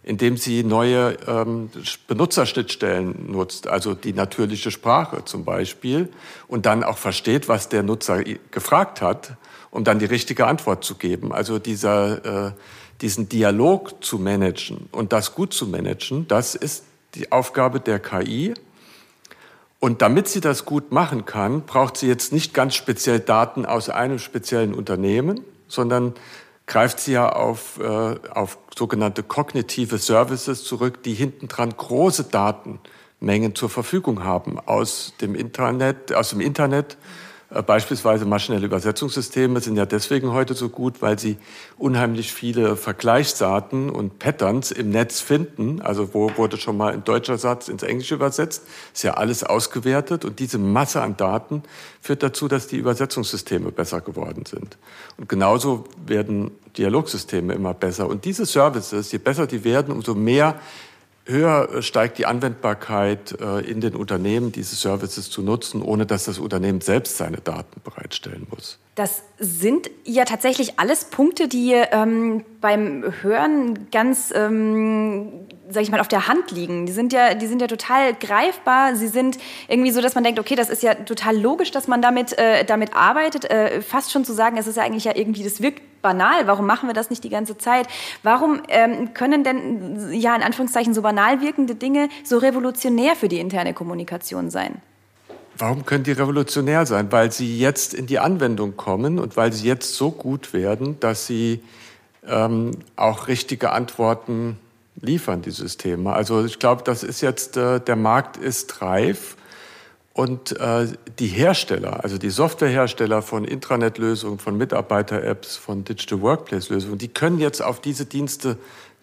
[0.10, 1.70] indem sie neue ähm,
[2.08, 6.10] Benutzerschnittstellen nutzt, also die natürliche Sprache zum Beispiel,
[6.48, 9.38] und dann auch versteht, was der Nutzer gefragt hat,
[9.70, 11.32] um dann die richtige Antwort zu geben.
[11.32, 12.52] Also dieser, äh,
[13.02, 18.56] diesen Dialog zu managen und das gut zu managen, das ist die Aufgabe der KI.
[19.80, 23.90] Und damit sie das gut machen kann, braucht sie jetzt nicht ganz speziell Daten aus
[23.90, 26.16] einem speziellen Unternehmen, sondern
[26.70, 33.70] greift sie ja auf, äh, auf sogenannte kognitive Services zurück, die hintendran große Datenmengen zur
[33.70, 36.98] Verfügung haben aus dem Internet, aus dem Internet
[37.50, 41.38] beispielsweise maschinelle Übersetzungssysteme sind ja deswegen heute so gut, weil sie
[41.80, 45.82] unheimlich viele Vergleichsdaten und Patterns im Netz finden.
[45.82, 48.68] Also wo wurde schon mal ein deutscher Satz ins Englische übersetzt?
[48.94, 51.64] Ist ja alles ausgewertet und diese Masse an Daten
[52.02, 54.78] führt dazu, dass die Übersetzungssysteme besser geworden sind.
[55.18, 58.08] Und genauso werden Dialogsysteme immer besser.
[58.08, 60.60] Und diese Services, je besser die werden, umso mehr
[61.30, 66.26] höher äh, steigt die Anwendbarkeit äh, in den Unternehmen, diese Services zu nutzen, ohne dass
[66.26, 68.80] das Unternehmen selbst seine Daten bereitstellen muss.
[68.96, 76.02] Das sind ja tatsächlich alles Punkte, die ähm, beim Hören ganz, ähm, sag ich mal,
[76.02, 76.86] auf der Hand liegen.
[76.86, 78.96] Die sind ja, die sind ja total greifbar.
[78.96, 79.38] Sie sind
[79.70, 82.66] irgendwie so, dass man denkt, okay, das ist ja total logisch, dass man damit, äh,
[82.66, 83.50] damit arbeitet.
[83.50, 86.48] Äh, fast schon zu sagen, es ist ja eigentlich ja irgendwie, das wirkt banal.
[86.48, 87.88] Warum machen wir das nicht die ganze Zeit?
[88.24, 93.40] Warum ähm, können denn, ja, in Anführungszeichen so banal wirkende Dinge so revolutionär für die
[93.40, 94.82] interne Kommunikation sein?
[95.58, 97.12] Warum können die revolutionär sein?
[97.12, 101.28] Weil sie jetzt in die Anwendung kommen und weil sie jetzt so gut werden, dass
[101.28, 101.62] sie
[102.26, 104.58] ähm, auch richtige Antworten
[105.02, 106.14] liefern, die Systeme.
[106.14, 109.36] Also ich glaube, das ist jetzt, äh, der Markt ist reif
[110.20, 117.08] und äh, die Hersteller, also die Softwarehersteller von Intranet-Lösungen, von Mitarbeiter-Apps, von Digital Workplace-Lösungen, die
[117.08, 118.58] können jetzt auf diese Dienste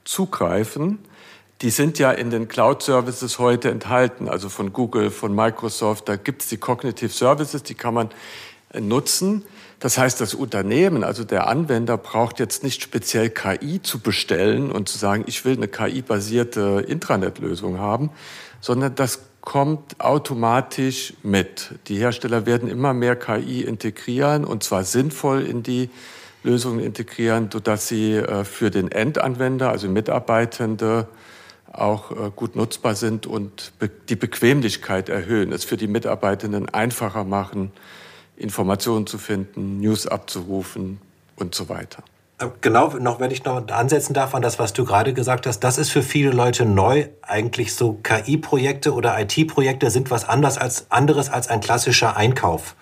[0.05, 0.99] zugreifen
[1.63, 6.07] die sind ja in den Cloud-Services heute enthalten, also von Google, von Microsoft.
[6.07, 8.11] Da gibt es die Cognitive Services, die kann man
[8.75, 9.43] äh, nutzen.
[9.81, 14.91] Das heißt, das Unternehmen, also der Anwender, braucht jetzt nicht speziell KI zu bestellen und
[14.91, 18.11] zu sagen, ich will eine KI-basierte Intranet-Lösung haben,
[18.61, 21.77] sondern das kommt automatisch mit.
[21.87, 25.89] Die Hersteller werden immer mehr KI integrieren und zwar sinnvoll in die
[26.43, 31.07] Lösungen integrieren, sodass sie äh, für den Endanwender, also Mitarbeitende,
[31.73, 33.73] auch äh, gut nutzbar sind und
[34.09, 37.71] die Bequemlichkeit erhöhen, es für die Mitarbeitenden einfacher machen,
[38.37, 40.99] Informationen zu finden, News abzurufen
[41.37, 42.03] und so weiter.
[42.39, 45.61] Äh, genau, noch wenn ich noch ansetzen darf an das, was du gerade gesagt hast,
[45.61, 47.09] das ist für viele Leute neu.
[47.23, 52.77] Eigentlich so KI-Projekte oder IT-Projekte sind was anderes als, anderes als ein klassischer Einkauf.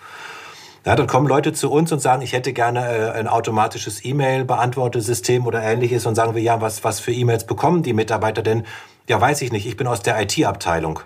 [0.85, 5.47] Ja, dann kommen Leute zu uns und sagen, ich hätte gerne äh, ein automatisches E-Mail-Beantwortesystem
[5.47, 8.65] oder ähnliches und sagen wir, ja, was, was für E-Mails bekommen die Mitarbeiter denn?
[9.07, 10.99] Ja, weiß ich nicht, ich bin aus der IT-Abteilung.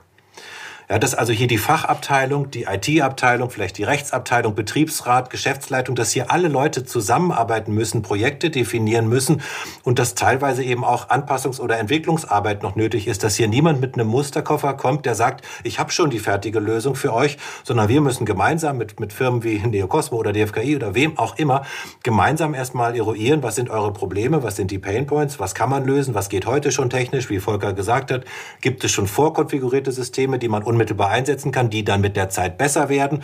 [0.91, 6.31] Ja, dass also hier die Fachabteilung, die IT-Abteilung, vielleicht die Rechtsabteilung, Betriebsrat, Geschäftsleitung, dass hier
[6.31, 9.43] alle Leute zusammenarbeiten müssen, Projekte definieren müssen
[9.83, 13.93] und dass teilweise eben auch Anpassungs- oder Entwicklungsarbeit noch nötig ist, dass hier niemand mit
[13.93, 18.01] einem Musterkoffer kommt, der sagt, ich habe schon die fertige Lösung für euch, sondern wir
[18.01, 21.67] müssen gemeinsam mit, mit Firmen wie Neocosmo oder DFKI oder wem auch immer
[22.01, 26.15] gemeinsam erstmal eruieren, was sind eure Probleme, was sind die Painpoints, was kann man lösen,
[26.15, 28.25] was geht heute schon technisch, wie Volker gesagt hat,
[28.61, 30.78] gibt es schon vorkonfigurierte Systeme, die man unmittelbar
[31.09, 33.23] einsetzen kann, die dann mit der Zeit besser werden.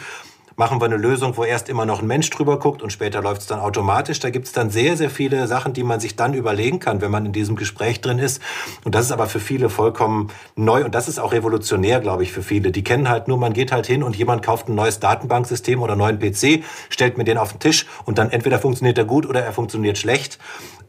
[0.57, 3.41] machen wir eine Lösung, wo erst immer noch ein Mensch drüber guckt und später läuft
[3.41, 4.19] es dann automatisch.
[4.19, 7.11] Da gibt es dann sehr, sehr viele Sachen, die man sich dann überlegen kann, wenn
[7.11, 8.41] man in diesem Gespräch drin ist.
[8.85, 12.31] Und das ist aber für viele vollkommen neu und das ist auch revolutionär, glaube ich,
[12.31, 12.71] für viele.
[12.71, 15.93] Die kennen halt nur, man geht halt hin und jemand kauft ein neues Datenbanksystem oder
[15.93, 19.25] einen neuen PC, stellt mir den auf den Tisch und dann entweder funktioniert er gut
[19.25, 20.39] oder er funktioniert schlecht.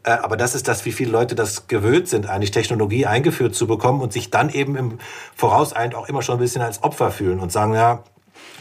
[0.03, 3.67] Äh, aber das ist das, wie viele Leute das gewöhnt sind, eigentlich Technologie eingeführt zu
[3.67, 4.99] bekommen und sich dann eben im
[5.35, 8.03] Vorausein auch immer schon ein bisschen als Opfer fühlen und sagen, ja,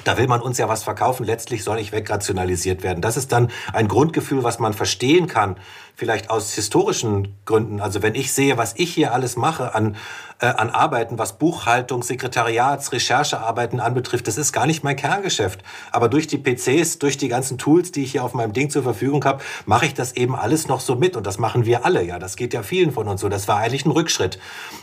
[0.05, 3.01] da will man uns ja was verkaufen, letztlich soll ich wegrationalisiert werden.
[3.01, 5.57] Das ist dann ein Grundgefühl, was man verstehen kann,
[5.96, 7.80] vielleicht aus historischen Gründen.
[7.80, 9.96] Also wenn ich sehe, was ich hier alles mache an,
[10.40, 15.62] äh, an Arbeiten, was Buchhaltung, Sekretariats, Recherchearbeiten anbetrifft, das ist gar nicht mein Kerngeschäft.
[15.92, 18.82] Aber durch die PCs, durch die ganzen Tools, die ich hier auf meinem Ding zur
[18.82, 21.16] Verfügung habe, mache ich das eben alles noch so mit.
[21.16, 22.04] Und das machen wir alle.
[22.04, 23.30] Ja, das geht ja vielen von uns so.
[23.30, 24.38] Das war eigentlich ein Rückschritt.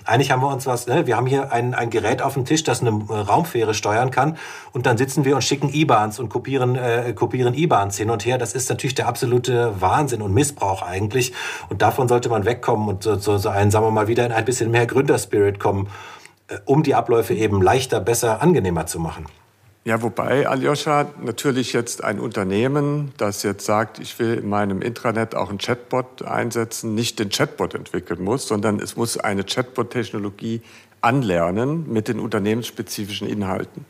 [0.06, 1.06] Eigentlich haben wir uns was, ne?
[1.06, 4.38] wir haben hier ein, ein Gerät auf dem Tisch, das eine äh, Raumfähre steuern kann.
[4.72, 8.40] Und dann sitzen wir und schicken IBANs und kopieren, äh, kopieren IBANs hin und her.
[8.40, 11.34] Das ist natürlich der absolute Wahnsinn und Missbrauch eigentlich eigentlich.
[11.70, 14.32] Und davon sollte man wegkommen und so, so, so einen, sagen wir mal, wieder in
[14.32, 15.88] ein bisschen mehr Gründerspirit kommen,
[16.48, 19.26] äh, um die Abläufe eben leichter, besser, angenehmer zu machen.
[19.86, 25.36] Ja, wobei, Aljoscha, natürlich jetzt ein Unternehmen, das jetzt sagt, ich will in meinem Intranet
[25.36, 30.62] auch einen Chatbot einsetzen, nicht den Chatbot entwickeln muss, sondern es muss eine Chatbot-Technologie
[31.02, 33.86] anlernen mit den unternehmensspezifischen Inhalten.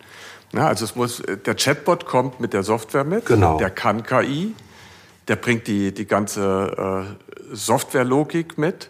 [0.51, 3.59] Ja, also es muss, der Chatbot kommt mit der Software mit, genau.
[3.59, 4.55] der kann KI,
[5.27, 7.07] der bringt die, die ganze
[7.51, 8.89] äh, Softwarelogik mit.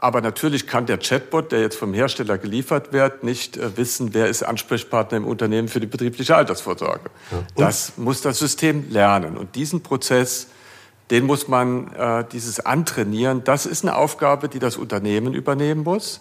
[0.00, 4.28] Aber natürlich kann der Chatbot, der jetzt vom Hersteller geliefert wird, nicht äh, wissen, wer
[4.28, 7.10] ist Ansprechpartner im Unternehmen für die betriebliche Altersvorsorge.
[7.30, 7.44] Ja.
[7.56, 9.36] Das muss das System lernen.
[9.36, 10.48] Und diesen Prozess,
[11.10, 16.20] den muss man, äh, dieses Antrainieren, das ist eine Aufgabe, die das Unternehmen übernehmen muss,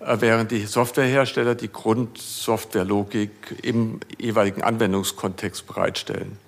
[0.00, 3.30] äh, während die Softwarehersteller die Grundsoftwarelogik
[3.62, 6.38] im jeweiligen Anwendungskontext bereitstellen.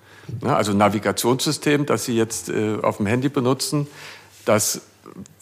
[0.41, 3.87] Also Navigationssystem, das Sie jetzt äh, auf dem Handy benutzen,
[4.45, 4.81] das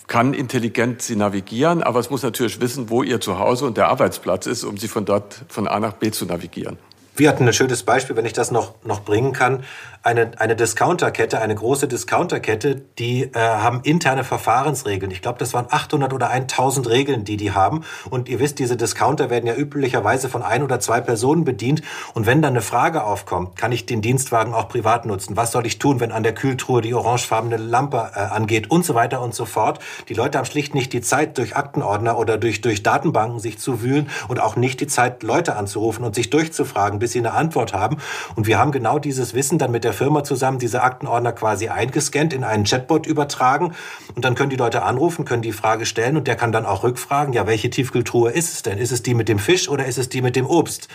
[0.08, 4.48] kann intelligent Sie navigieren, aber es muss natürlich wissen, wo Ihr Zuhause und der Arbeitsplatz
[4.48, 6.78] ist, um Sie von dort von A nach B zu navigieren.
[7.18, 9.64] Wir hatten ein schönes Beispiel, wenn ich das noch, noch bringen kann.
[10.08, 15.12] Eine, eine Discounterkette, eine große Discounterkette, die äh, haben interne Verfahrensregeln.
[15.12, 17.84] Ich glaube, das waren 800 oder 1000 Regeln, die die haben.
[18.10, 21.82] Und ihr wisst, diese Discounter werden ja üblicherweise von ein oder zwei Personen bedient.
[22.14, 25.36] Und wenn dann eine Frage aufkommt, kann ich den Dienstwagen auch privat nutzen?
[25.36, 28.72] Was soll ich tun, wenn an der Kühltruhe die orangefarbene Lampe äh, angeht?
[28.72, 29.80] Und so weiter und so fort.
[30.08, 33.82] Die Leute haben schlicht nicht die Zeit, durch Aktenordner oder durch, durch Datenbanken sich zu
[33.82, 37.74] wühlen und auch nicht die Zeit, Leute anzurufen und sich durchzufragen, bis sie eine Antwort
[37.74, 37.98] haben.
[38.38, 42.34] Und wir haben genau dieses Wissen dann mit der Firma zusammen, diese Aktenordner quasi eingescannt,
[42.34, 43.74] in einen Chatbot übertragen.
[44.16, 46.84] Und dann können die Leute anrufen, können die Frage stellen und der kann dann auch
[46.84, 48.78] rückfragen, ja, welche Tiefkühltruhe ist es denn?
[48.78, 50.88] Ist es die mit dem Fisch oder ist es die mit dem Obst?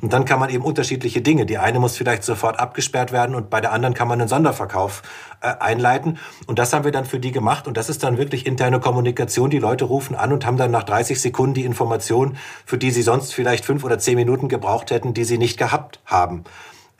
[0.00, 1.46] Und dann kann man eben unterschiedliche Dinge.
[1.46, 5.02] Die eine muss vielleicht sofort abgesperrt werden und bei der anderen kann man einen Sonderverkauf
[5.40, 6.18] äh, einleiten.
[6.46, 7.66] Und das haben wir dann für die gemacht.
[7.66, 9.48] Und das ist dann wirklich interne Kommunikation.
[9.48, 13.02] Die Leute rufen an und haben dann nach 30 Sekunden die Information, für die sie
[13.02, 16.44] sonst vielleicht fünf oder zehn Minuten gebraucht hätten, die sie nicht gehabt haben.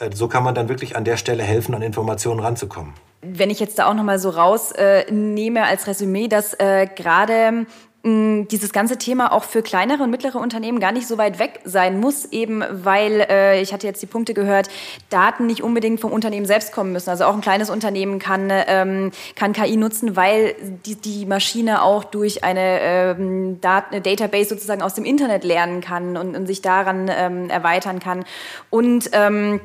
[0.01, 2.95] Äh, so kann man dann wirklich an der Stelle helfen, an Informationen ranzukommen.
[3.23, 7.67] Wenn ich jetzt da auch noch mal so rausnehme äh, als Resümee, dass äh, gerade
[8.03, 12.01] dieses ganze Thema auch für kleinere und mittlere Unternehmen gar nicht so weit weg sein
[12.01, 14.71] muss, eben weil, äh, ich hatte jetzt die Punkte gehört,
[15.11, 17.11] Daten nicht unbedingt vom Unternehmen selbst kommen müssen.
[17.11, 20.55] Also auch ein kleines Unternehmen kann, ähm, kann KI nutzen, weil
[20.87, 25.83] die, die Maschine auch durch eine, ähm, Dat eine Database sozusagen aus dem Internet lernen
[25.83, 28.25] kann und, und sich daran ähm, erweitern kann.
[28.71, 29.61] Und ähm,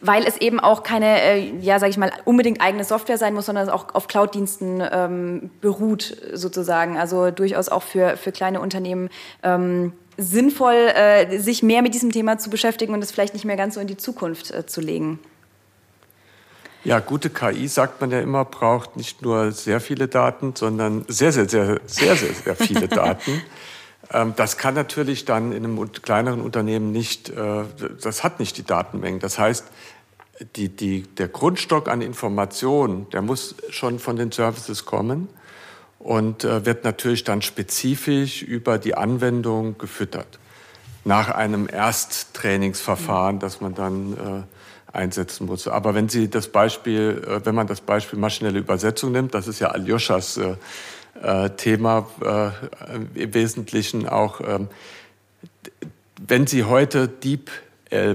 [0.00, 3.46] weil es eben auch keine, äh, ja, sage ich mal, unbedingt eigene Software sein muss,
[3.46, 6.96] sondern es auch auf Cloud-Diensten ähm, beruht sozusagen.
[6.96, 9.08] Also durchaus auch für, für kleine Unternehmen
[9.42, 13.56] ähm, sinnvoll, äh, sich mehr mit diesem Thema zu beschäftigen und es vielleicht nicht mehr
[13.56, 15.18] ganz so in die Zukunft äh, zu legen.
[16.84, 21.30] Ja, gute KI, sagt man ja immer, braucht nicht nur sehr viele Daten, sondern sehr,
[21.30, 23.40] sehr, sehr, sehr, sehr, sehr viele Daten.
[24.10, 27.64] Ähm, das kann natürlich dann in einem kleineren Unternehmen nicht, äh,
[28.02, 29.20] das hat nicht die Datenmengen.
[29.20, 29.66] Das heißt,
[30.56, 35.28] die, die, der Grundstock an Informationen, der muss schon von den Services kommen
[35.98, 40.38] und äh, wird natürlich dann spezifisch über die Anwendung gefüttert.
[41.04, 45.68] Nach einem Ersttrainingsverfahren, das man dann äh, einsetzen muss.
[45.68, 49.68] Aber wenn Sie das Beispiel, wenn man das Beispiel maschinelle Übersetzung nimmt, das ist ja
[49.68, 50.38] Aljoschas
[51.56, 52.50] Thema äh,
[53.22, 54.68] im Wesentlichen auch, ähm,
[56.26, 57.50] wenn Sie heute Deep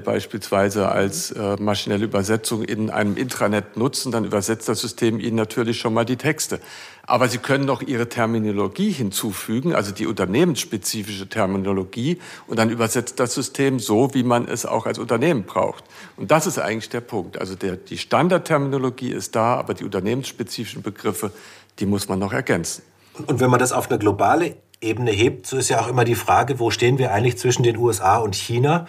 [0.03, 5.79] beispielsweise als äh, maschinelle Übersetzung in einem Intranet nutzen, dann übersetzt das System Ihnen natürlich
[5.79, 6.60] schon mal die Texte.
[7.03, 13.36] Aber Sie können noch Ihre Terminologie hinzufügen, also die unternehmensspezifische Terminologie, und dann übersetzt das
[13.36, 15.83] System so, wie man es auch als Unternehmen braucht.
[16.15, 17.39] Und das ist eigentlich der Punkt.
[17.39, 21.31] Also der, die Standardterminologie ist da, aber die unternehmensspezifischen Begriffe,
[21.79, 22.83] die muss man noch ergänzen.
[23.25, 26.15] Und wenn man das auf eine globale Ebene hebt, so ist ja auch immer die
[26.15, 28.85] Frage, wo stehen wir eigentlich zwischen den USA und China?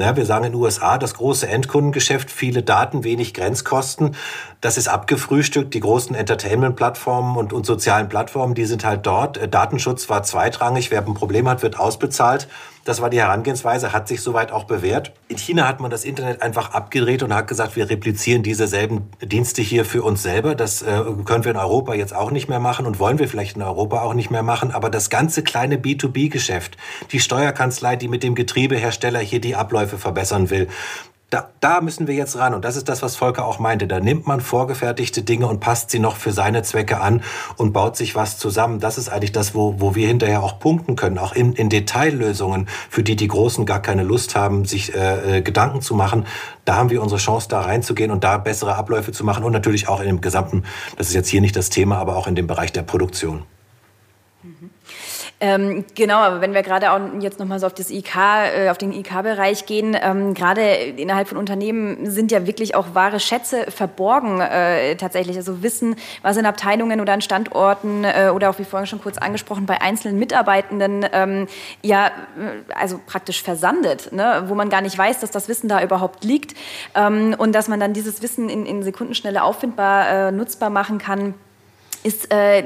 [0.00, 4.14] Ja, wir sagen in den USA das große Endkundengeschäft, viele Daten, wenig Grenzkosten.
[4.60, 5.74] Das ist abgefrühstückt.
[5.74, 9.38] Die großen Entertainment-Plattformen und, und sozialen Plattformen, die sind halt dort.
[9.38, 10.92] Äh, Datenschutz war zweitrangig.
[10.92, 12.46] Wer ein Problem hat, wird ausbezahlt.
[12.88, 15.12] Das war die Herangehensweise, hat sich soweit auch bewährt.
[15.28, 19.60] In China hat man das Internet einfach abgedreht und hat gesagt, wir replizieren dieselben Dienste
[19.60, 20.54] hier für uns selber.
[20.54, 23.56] Das äh, können wir in Europa jetzt auch nicht mehr machen und wollen wir vielleicht
[23.56, 24.70] in Europa auch nicht mehr machen.
[24.70, 26.78] Aber das ganze kleine B2B-Geschäft,
[27.12, 30.68] die Steuerkanzlei, die mit dem Getriebehersteller hier die Abläufe verbessern will,
[31.30, 32.54] da, da müssen wir jetzt ran.
[32.54, 33.86] Und das ist das, was Volker auch meinte.
[33.86, 37.22] Da nimmt man vorgefertigte Dinge und passt sie noch für seine Zwecke an
[37.56, 38.80] und baut sich was zusammen.
[38.80, 41.18] Das ist eigentlich das, wo, wo wir hinterher auch punkten können.
[41.18, 45.42] Auch in, in Detaillösungen, für die die Großen gar keine Lust haben, sich äh, äh
[45.42, 46.26] Gedanken zu machen.
[46.64, 49.44] Da haben wir unsere Chance, da reinzugehen und da bessere Abläufe zu machen.
[49.44, 50.64] Und natürlich auch in dem gesamten,
[50.96, 53.42] das ist jetzt hier nicht das Thema, aber auch in dem Bereich der Produktion.
[55.40, 58.78] Ähm, genau, aber wenn wir gerade auch jetzt nochmal so auf das IK, äh, auf
[58.78, 64.40] den IK-Bereich gehen, ähm, gerade innerhalb von Unternehmen sind ja wirklich auch wahre Schätze verborgen
[64.40, 65.36] äh, tatsächlich.
[65.36, 69.16] Also Wissen, was in Abteilungen oder an Standorten äh, oder auch wie vorhin schon kurz
[69.16, 71.46] angesprochen bei einzelnen Mitarbeitenden ähm,
[71.82, 72.10] ja äh,
[72.74, 74.44] also praktisch versandet, ne?
[74.46, 76.56] wo man gar nicht weiß, dass das Wissen da überhaupt liegt
[76.96, 81.34] ähm, und dass man dann dieses Wissen in, in Sekundenschnelle auffindbar, äh, nutzbar machen kann
[82.02, 82.62] ist, äh,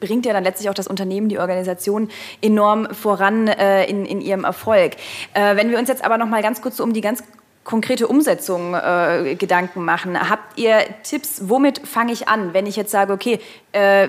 [0.00, 2.10] bringt ja dann letztlich auch das Unternehmen, die Organisation
[2.42, 4.92] enorm voran äh, in, in ihrem Erfolg.
[5.34, 7.22] Äh, wenn wir uns jetzt aber noch mal ganz kurz um die ganz
[7.68, 10.18] konkrete Umsetzung äh, Gedanken machen.
[10.30, 13.40] Habt ihr Tipps, womit fange ich an, wenn ich jetzt sage, okay,
[13.72, 14.08] äh,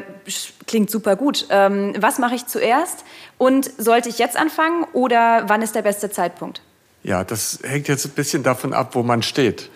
[0.66, 3.04] klingt super gut, ähm, was mache ich zuerst
[3.38, 6.62] und sollte ich jetzt anfangen oder wann ist der beste Zeitpunkt?
[7.04, 9.70] Ja, das hängt jetzt ein bisschen davon ab, wo man steht.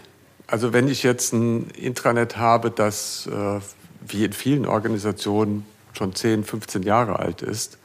[0.47, 3.59] Also wenn ich jetzt ein Intranet habe, das äh,
[4.07, 7.77] wie in vielen Organisationen schon 10, 15 Jahre alt ist,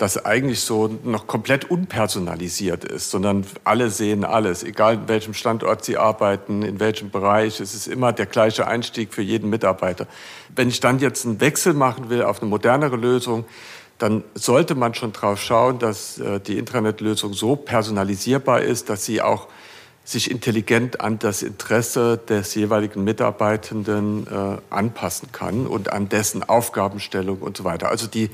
[0.00, 5.84] das eigentlich so noch komplett unpersonalisiert ist, sondern alle sehen alles, egal in welchem Standort
[5.84, 7.60] sie arbeiten, in welchem Bereich.
[7.60, 10.06] Es ist immer der gleiche Einstieg für jeden Mitarbeiter.
[10.56, 13.44] Wenn ich dann jetzt einen Wechsel machen will auf eine modernere Lösung,
[13.98, 19.20] dann sollte man schon darauf schauen, dass äh, die Intranet-Lösung so personalisierbar ist, dass sie
[19.20, 19.48] auch
[20.10, 27.38] sich intelligent an das Interesse des jeweiligen Mitarbeitenden äh, anpassen kann und an dessen Aufgabenstellung
[27.38, 27.90] und so weiter.
[27.90, 28.30] Also die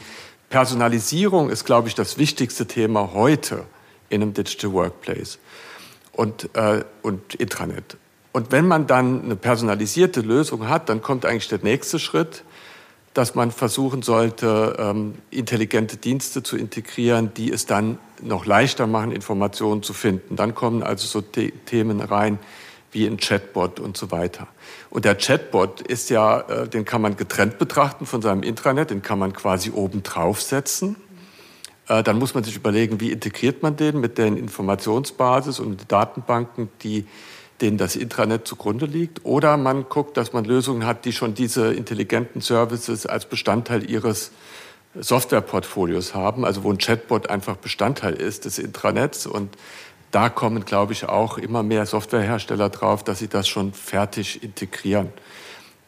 [0.48, 3.64] Personalisierung ist, glaube ich, das wichtigste Thema heute
[4.08, 5.38] in einem Digital Workplace
[6.12, 7.98] und, äh, und Intranet.
[8.32, 12.42] Und wenn man dann eine personalisierte Lösung hat, dann kommt eigentlich der nächste Schritt,
[13.16, 19.10] dass man versuchen sollte, ähm, intelligente Dienste zu integrieren, die es dann noch leichter machen,
[19.10, 20.36] Informationen zu finden.
[20.36, 22.38] Dann kommen also so The Themen rein
[22.92, 24.48] wie ein Chatbot und so weiter.
[24.90, 29.00] Und der Chatbot ist ja, äh, den kann man getrennt betrachten von seinem Intranet, den
[29.00, 30.96] kann man quasi oben draufsetzen.
[31.88, 35.88] Äh, dann muss man sich überlegen, wie integriert man den mit den Informationsbasis und den
[35.88, 37.06] Datenbanken, die
[37.60, 39.24] denen das Intranet zugrunde liegt.
[39.24, 44.30] Oder man guckt, dass man Lösungen hat, die schon diese intelligenten Services als Bestandteil ihres
[44.98, 49.26] Softwareportfolios haben, also wo ein Chatbot einfach Bestandteil ist des Intranets.
[49.26, 49.56] Und
[50.10, 55.08] da kommen, glaube ich, auch immer mehr Softwarehersteller drauf, dass sie das schon fertig integrieren.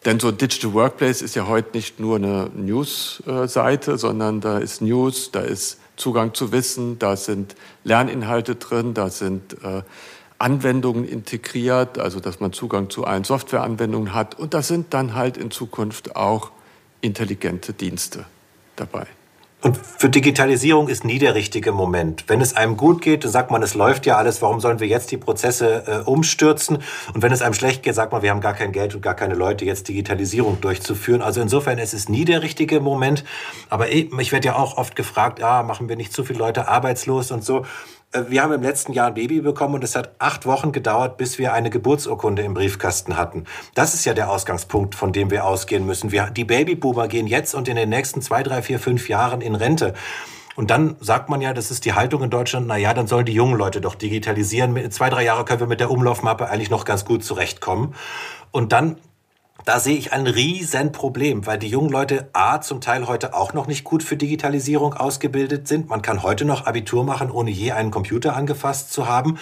[0.05, 5.33] Denn so Digital Workplace ist ja heute nicht nur eine News-Seite, sondern da ist News,
[5.33, 9.83] da ist Zugang zu Wissen, da sind Lerninhalte drin, da sind äh,
[10.39, 14.39] Anwendungen integriert, also dass man Zugang zu allen Softwareanwendungen hat.
[14.39, 16.51] Und das sind dann halt in Zukunft auch
[17.01, 18.25] intelligente Dienste
[18.77, 19.07] dabei.
[19.61, 22.25] Und für Digitalisierung ist nie der richtige Moment.
[22.29, 25.11] Wenn es einem gut geht, sagt man, es läuft ja alles, warum sollen wir jetzt
[25.11, 26.79] die Prozesse äh, umstürzen?
[27.13, 29.15] Und wenn es einem schlecht geht, sagt man, wir haben gar kein Geld und gar
[29.15, 31.23] keine Leute, jetzt Digitalisierung durchzuführen.
[31.23, 33.25] Also insofern ist es nie der richtige Moment.
[33.69, 37.33] Aber ich werde ja auch oft gefragt, ah, machen wir nicht zu viele Leute arbeitslos
[37.33, 37.67] und so.
[38.13, 41.17] Äh, wir haben im letzten Jahr ein Baby bekommen und es hat acht Wochen gedauert,
[41.17, 43.45] bis wir eine Geburtsurkunde im Briefkasten hatten.
[43.75, 46.13] Das ist ja der Ausgangspunkt, von dem wir ausgehen müssen.
[46.13, 49.55] Wir, die Babyboomer gehen jetzt und in den nächsten zwei, drei, vier, fünf Jahren in
[49.55, 49.95] Rente.
[50.57, 53.27] Und dann sagt man ja, das ist die Haltung in Deutschland, na ja, dann sollen
[53.27, 54.91] die jungen Leute doch digitalisieren.
[54.91, 57.95] Zwei, drei Jahre können wir mit der Umlaufmappe eigentlich noch ganz gut zurechtkommen.
[58.51, 58.97] Und dann
[59.69, 63.53] Da sehe ich ein riesen Problem, weil die jungen Leute A zum Teil heute auch
[63.53, 65.91] noch nicht gut für Digitalisierung ausgebildet sind.
[65.91, 69.37] Man kann heute noch Abitur machen, ohne je einen Computer angefasst zu haben.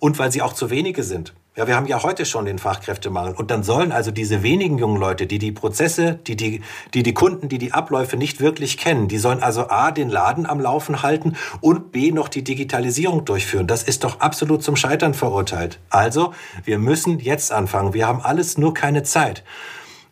[0.00, 1.34] Und weil sie auch zu wenige sind.
[1.56, 3.34] Ja, wir haben ja heute schon den Fachkräftemangel.
[3.34, 6.62] Und dann sollen also diese wenigen jungen Leute, die die Prozesse, die die,
[6.94, 10.46] die die Kunden, die die Abläufe nicht wirklich kennen, die sollen also A, den Laden
[10.46, 13.66] am Laufen halten und B, noch die Digitalisierung durchführen.
[13.66, 15.80] Das ist doch absolut zum Scheitern verurteilt.
[15.90, 16.32] Also,
[16.62, 17.94] wir müssen jetzt anfangen.
[17.94, 19.42] Wir haben alles nur keine Zeit.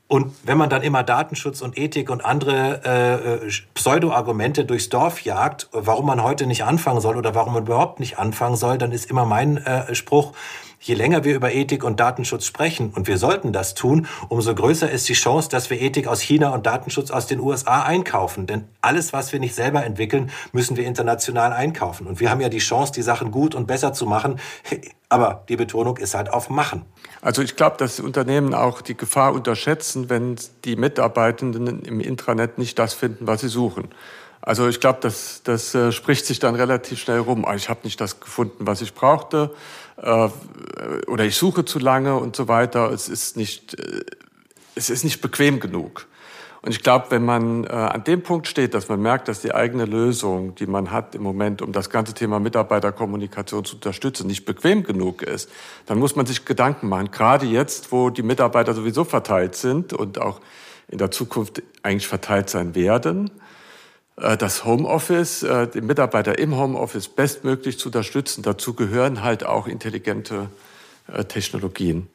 [0.08, 5.20] Und wenn man dann immer Datenschutz und Ethik und andere äh, äh, Pseudo-Argumente durchs Dorf
[5.20, 8.90] jagt, warum man heute nicht anfangen soll oder warum man überhaupt nicht anfangen soll, dann
[8.90, 10.32] ist immer mein äh, Spruch,
[10.80, 14.90] je länger wir über Ethik und Datenschutz sprechen, und wir sollten das tun, umso größer
[14.90, 18.46] ist die Chance, dass wir Ethik aus China und Datenschutz aus den USA einkaufen.
[18.46, 22.06] Denn alles, was wir nicht selber entwickeln, müssen wir international einkaufen.
[22.06, 24.38] Und wir haben ja die Chance, die Sachen gut und besser zu machen.
[25.10, 26.84] Aber die Betonung ist halt auf Machen.
[27.22, 32.78] Also ich glaube, dass Unternehmen auch die Gefahr unterschätzen, wenn die Mitarbeitenden im Intranet nicht
[32.78, 33.88] das finden, was sie suchen.
[34.40, 37.44] Also ich glaube, das, das äh, spricht sich dann relativ schnell rum.
[37.44, 39.50] Ah, ich habe nicht das gefunden, was ich brauchte,
[39.96, 40.28] äh,
[41.06, 42.90] oder ich suche zu lange und so weiter.
[42.90, 44.04] Es ist nicht, äh,
[44.74, 46.06] es ist nicht bequem genug.
[46.60, 49.54] Und ich glaube, wenn man äh, an dem Punkt steht, dass man merkt, dass die
[49.54, 54.44] eigene Lösung, die man hat im Moment, um das ganze Thema Mitarbeiterkommunikation zu unterstützen, nicht
[54.44, 55.50] bequem genug ist,
[55.86, 57.10] dann muss man sich Gedanken machen.
[57.12, 60.40] Gerade jetzt, wo die Mitarbeiter sowieso verteilt sind und auch
[60.88, 63.30] in der Zukunft eigentlich verteilt sein werden,
[64.36, 68.42] das Homeoffice, äh, die Mitarbeiter im Homeoffice bestmöglich zu unterstützen.
[68.42, 70.50] Dazu gehören halt auch intelligente
[71.12, 72.08] äh, Technologien.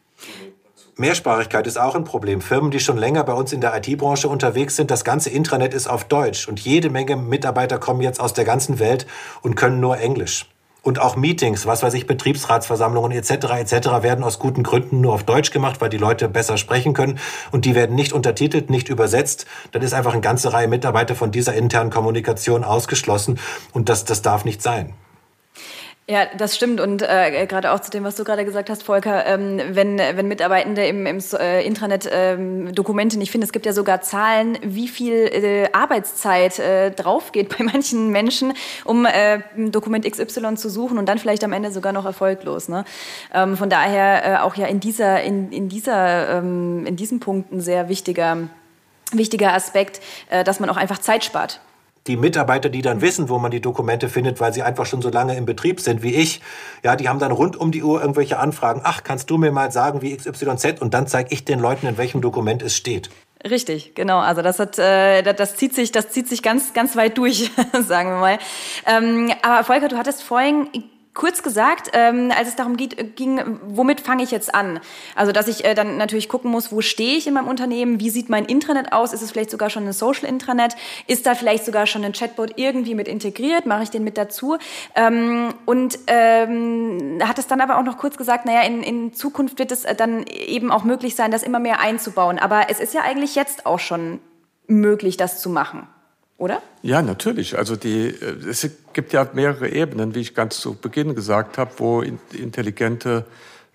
[0.96, 2.40] Mehrsprachigkeit ist auch ein Problem.
[2.42, 5.88] Firmen, die schon länger bei uns in der IT-Branche unterwegs sind, das ganze Intranet ist
[5.88, 9.08] auf Deutsch und jede Menge Mitarbeiter kommen jetzt aus der ganzen Welt
[9.42, 10.53] und können nur Englisch.
[10.84, 13.32] Und auch Meetings, was weiß ich, Betriebsratsversammlungen etc.
[13.32, 13.88] etc.
[14.02, 17.20] werden aus guten Gründen nur auf Deutsch gemacht, weil die Leute besser sprechen können
[17.52, 19.46] und die werden nicht untertitelt, nicht übersetzt.
[19.72, 23.40] Dann ist einfach eine ganze Reihe Mitarbeiter von dieser internen Kommunikation ausgeschlossen
[23.72, 24.94] und das, das darf nicht sein.
[26.06, 26.82] Ja, das stimmt.
[26.82, 30.28] Und äh, gerade auch zu dem, was du gerade gesagt hast, Volker, ähm, wenn, wenn
[30.28, 34.90] Mitarbeitende im, im äh, Intranet ähm, Dokumente nicht finden, es gibt ja sogar Zahlen, wie
[34.90, 38.52] viel äh, Arbeitszeit äh, draufgeht bei manchen Menschen,
[38.84, 42.68] um äh, Dokument XY zu suchen und dann vielleicht am Ende sogar noch erfolglos.
[42.68, 42.84] Ne?
[43.34, 47.54] Ähm, von daher äh, auch ja in dieser, in, in dieser, ähm, in diesem Punkt
[47.54, 48.50] ein sehr wichtiger,
[49.14, 51.62] wichtiger Aspekt, äh, dass man auch einfach Zeit spart
[52.08, 55.10] die Mitarbeiter, die dann wissen, wo man die Dokumente findet, weil sie einfach schon so
[55.10, 56.42] lange im Betrieb sind wie ich,
[56.84, 58.82] ja, die haben dann rund um die Uhr irgendwelche Anfragen.
[58.84, 60.82] Ach, kannst du mir mal sagen, wie XYZ?
[60.82, 63.10] Und dann zeige ich den Leuten, in welchem Dokument es steht.
[63.50, 64.20] Richtig, genau.
[64.20, 67.52] Also das hat, äh, das zieht sich, das zieht sich ganz, ganz weit durch,
[67.88, 68.40] sagen wir mal.
[68.86, 70.68] Ähm, aber Volker, du hattest vorhin
[71.14, 74.80] kurz gesagt, ähm, als es darum geht, ging, womit fange ich jetzt an?
[75.16, 78.00] Also, dass ich äh, dann natürlich gucken muss, wo stehe ich in meinem Unternehmen?
[78.00, 79.14] Wie sieht mein Intranet aus?
[79.14, 80.76] Ist es vielleicht sogar schon ein Social Intranet?
[81.08, 83.66] Ist da vielleicht sogar schon ein Chatbot irgendwie mit integriert?
[83.66, 84.58] Mache ich den mit dazu?
[84.96, 89.60] Ähm, und ähm, hat es dann aber auch noch kurz gesagt, naja, in, in Zukunft
[89.60, 92.40] wird es äh, dann eben auch möglich sein, das immer mehr einzubauen.
[92.40, 94.20] Aber es ist ja eigentlich jetzt auch schon
[94.68, 95.88] möglich, das zu machen
[96.38, 96.62] oder?
[96.82, 97.58] Ja, natürlich.
[97.58, 101.72] Also die, äh, es gibt ja mehrere Ebenen, wie ich ganz zu Beginn gesagt habe,
[101.78, 103.26] wo intelligente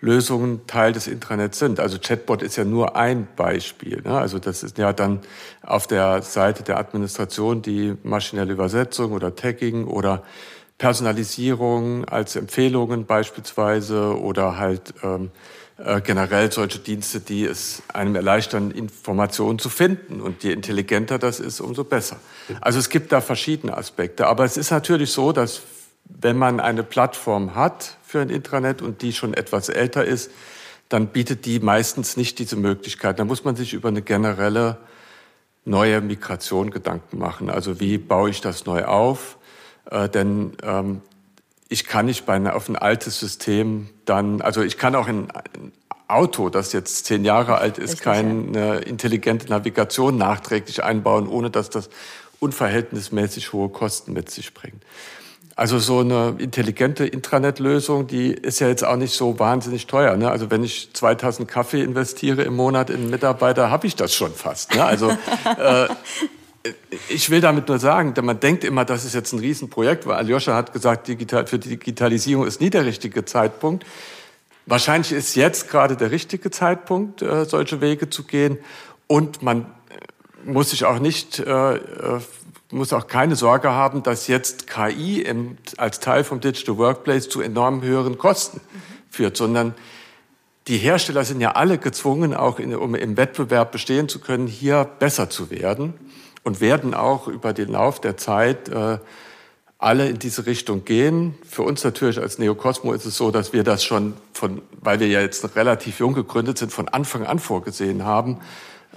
[0.00, 1.80] Lösungen Teil des Intranets sind.
[1.80, 4.00] Also Chatbot ist ja nur ein Beispiel.
[4.02, 4.16] Ne?
[4.16, 5.20] Also das ist ja dann
[5.62, 10.22] auf der Seite der Administration die maschinelle Übersetzung oder Tagging oder
[10.78, 15.32] Personalisierung als Empfehlungen beispielsweise oder halt ähm,
[15.78, 20.20] äh, generell solche Dienste, die es einem erleichtern, Informationen zu finden.
[20.20, 22.16] Und je intelligenter das ist, umso besser.
[22.60, 24.26] Also es gibt da verschiedene Aspekte.
[24.26, 25.62] Aber es ist natürlich so, dass
[26.04, 30.30] wenn man eine Plattform hat für ein Intranet und die schon etwas älter ist,
[30.88, 33.18] dann bietet die meistens nicht diese Möglichkeit.
[33.18, 34.78] Da muss man sich über eine generelle
[35.64, 37.50] neue Migration Gedanken machen.
[37.50, 39.38] Also wie baue ich das neu auf?
[39.90, 41.02] Äh, denn ähm,
[41.68, 45.30] ich kann nicht bei einer, auf ein altes System dann, also ich kann auch ein,
[45.30, 45.72] ein
[46.08, 48.74] Auto, das jetzt zehn Jahre alt ist, Richtig, keine ja.
[48.76, 51.90] intelligente Navigation nachträglich einbauen, ohne dass das
[52.40, 54.82] unverhältnismäßig hohe Kosten mit sich bringt.
[55.54, 60.16] Also so eine intelligente Intranet-Lösung, die ist ja jetzt auch nicht so wahnsinnig teuer.
[60.16, 60.30] Ne?
[60.30, 64.76] Also wenn ich 2000 Kaffee investiere im Monat in Mitarbeiter, habe ich das schon fast.
[64.76, 64.84] Ne?
[64.84, 65.10] Also
[65.58, 65.88] äh,
[67.08, 70.54] ich will damit nur sagen, man denkt immer, das ist jetzt ein Riesenprojekt, weil Aljoscha
[70.54, 73.84] hat gesagt, digital, für die Digitalisierung ist nie der richtige Zeitpunkt.
[74.66, 78.58] Wahrscheinlich ist jetzt gerade der richtige Zeitpunkt, äh, solche Wege zu gehen.
[79.06, 81.80] Und man äh, muss sich auch nicht, äh,
[82.70, 85.26] muss auch keine Sorge haben, dass jetzt KI
[85.78, 88.60] als Teil vom Digital Workplace zu enorm höheren Kosten
[89.10, 89.74] führt, sondern
[90.66, 94.84] die Hersteller sind ja alle gezwungen, auch in, um im Wettbewerb bestehen zu können, hier
[94.84, 95.94] besser zu werden
[96.48, 98.96] und werden auch über den Lauf der Zeit äh,
[99.76, 101.34] alle in diese Richtung gehen.
[101.46, 105.08] Für uns natürlich als Neocosmo ist es so, dass wir das schon von, weil wir
[105.08, 108.38] ja jetzt relativ jung gegründet sind, von Anfang an vorgesehen haben.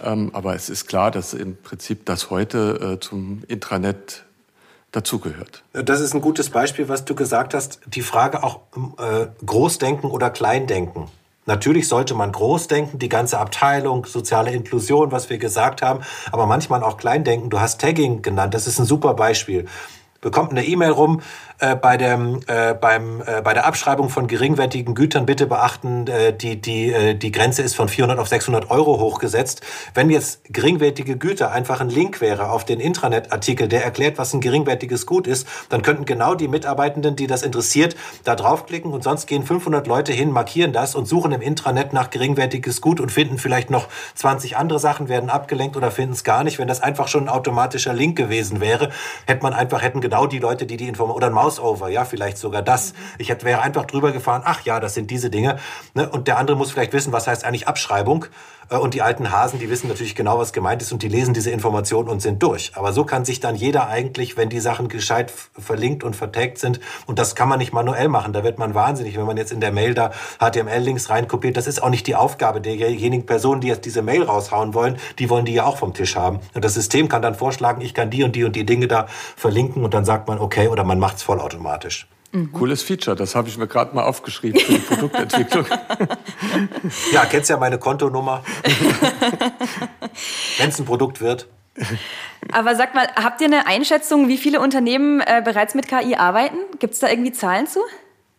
[0.01, 4.23] Ähm, aber es ist klar, dass im Prinzip das heute äh, zum Intranet
[4.93, 5.63] dazugehört.
[5.73, 7.81] Das ist ein gutes Beispiel, was du gesagt hast.
[7.85, 8.61] Die Frage auch
[8.97, 11.09] äh, Großdenken oder Kleindenken.
[11.45, 16.45] Natürlich sollte man groß denken, die ganze Abteilung, soziale Inklusion, was wir gesagt haben, aber
[16.45, 17.49] manchmal auch klein denken.
[17.49, 19.65] Du hast Tagging genannt, das ist ein super Beispiel
[20.21, 21.21] bekommt eine E-Mail rum,
[21.61, 26.33] äh, bei, dem, äh, beim, äh, bei der Abschreibung von geringwertigen Gütern bitte beachten, äh,
[26.33, 29.61] die, die, äh, die Grenze ist von 400 auf 600 Euro hochgesetzt.
[29.93, 34.41] Wenn jetzt geringwertige Güter einfach ein Link wäre auf den Intranet-Artikel, der erklärt, was ein
[34.41, 39.27] geringwertiges Gut ist, dann könnten genau die Mitarbeitenden, die das interessiert, da draufklicken und sonst
[39.27, 43.37] gehen 500 Leute hin, markieren das und suchen im Intranet nach geringwertiges Gut und finden
[43.37, 46.57] vielleicht noch 20 andere Sachen, werden abgelenkt oder finden es gar nicht.
[46.57, 48.89] Wenn das einfach schon ein automatischer Link gewesen wäre,
[49.27, 52.37] hätte man einfach, hätten genau die Leute, die die Information, oder ein Crossover, ja, vielleicht
[52.37, 52.93] sogar das.
[53.17, 55.57] Ich hätte, wäre einfach drüber gefahren, ach ja, das sind diese Dinge.
[55.93, 56.09] Ne?
[56.09, 58.25] Und der andere muss vielleicht wissen, was heißt eigentlich Abschreibung.
[58.71, 61.33] Äh, und die alten Hasen, die wissen natürlich genau, was gemeint ist und die lesen
[61.33, 62.71] diese Informationen und sind durch.
[62.75, 66.79] Aber so kann sich dann jeder eigentlich, wenn die Sachen gescheit verlinkt und vertagt sind,
[67.05, 69.59] und das kann man nicht manuell machen, da wird man wahnsinnig, wenn man jetzt in
[69.59, 71.57] der Mail da HTML-Links reinkopiert.
[71.57, 74.97] Das ist auch nicht die Aufgabe derjenigen Personen, die jetzt diese Mail raushauen wollen.
[75.19, 76.39] Die wollen die ja auch vom Tisch haben.
[76.53, 79.07] Und das System kann dann vorschlagen, ich kann die und die und die Dinge da
[79.35, 82.07] verlinken und dann sagt man okay oder man macht es vollautomatisch.
[82.31, 82.51] Mhm.
[82.53, 85.65] Cooles Feature, das habe ich mir gerade mal aufgeschrieben für die Produktentwicklung.
[87.11, 88.43] ja, kennst ja meine Kontonummer.
[90.57, 91.47] Wenn es ein Produkt wird.
[92.51, 96.57] Aber sag mal, habt ihr eine Einschätzung, wie viele Unternehmen äh, bereits mit KI arbeiten?
[96.79, 97.79] Gibt es da irgendwie Zahlen zu?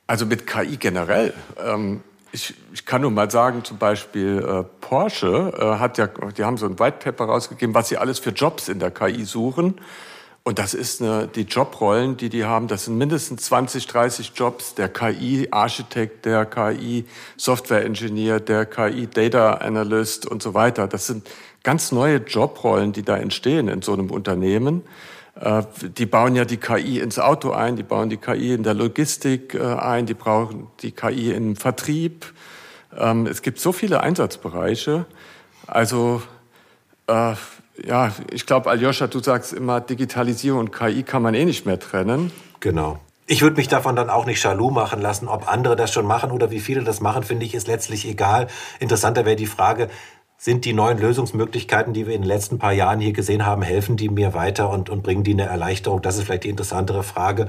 [0.07, 1.34] Also mit KI generell.
[1.64, 6.45] Ähm, ich, ich, kann nur mal sagen, zum Beispiel äh, Porsche äh, hat ja, die
[6.45, 9.78] haben so ein White Paper rausgegeben, was sie alles für Jobs in der KI suchen.
[10.45, 14.74] Und das ist eine, die Jobrollen, die die haben, das sind mindestens 20, 30 Jobs.
[14.74, 20.88] Der KI-Architekt, der KI-Software-Engineer, der KI-Data Analyst und so weiter.
[20.88, 21.28] Das sind
[21.62, 24.82] ganz neue Jobrollen, die da entstehen in so einem Unternehmen.
[25.40, 25.62] Äh,
[25.97, 29.55] die bauen ja die KI ins Auto ein, die bauen die KI in der Logistik
[29.55, 32.32] äh, ein, die brauchen die KI im Vertrieb.
[32.97, 35.07] Ähm, es gibt so viele Einsatzbereiche.
[35.68, 36.22] Also
[37.07, 37.34] äh,
[37.84, 41.78] ja, ich glaube, Aljoscha, du sagst immer, Digitalisierung und KI kann man eh nicht mehr
[41.78, 42.32] trennen.
[42.60, 42.98] Genau.
[43.26, 46.32] Ich würde mich davon dann auch nicht jaloux machen lassen, ob andere das schon machen
[46.32, 48.48] oder wie viele das machen, finde ich, ist letztlich egal.
[48.80, 49.88] Interessanter wäre die Frage,
[50.43, 53.97] sind die neuen Lösungsmöglichkeiten, die wir in den letzten paar Jahren hier gesehen haben, helfen
[53.97, 56.03] die mir weiter und, und bringen die eine Erleichterung?
[56.03, 57.47] Das ist vielleicht die interessantere Frage.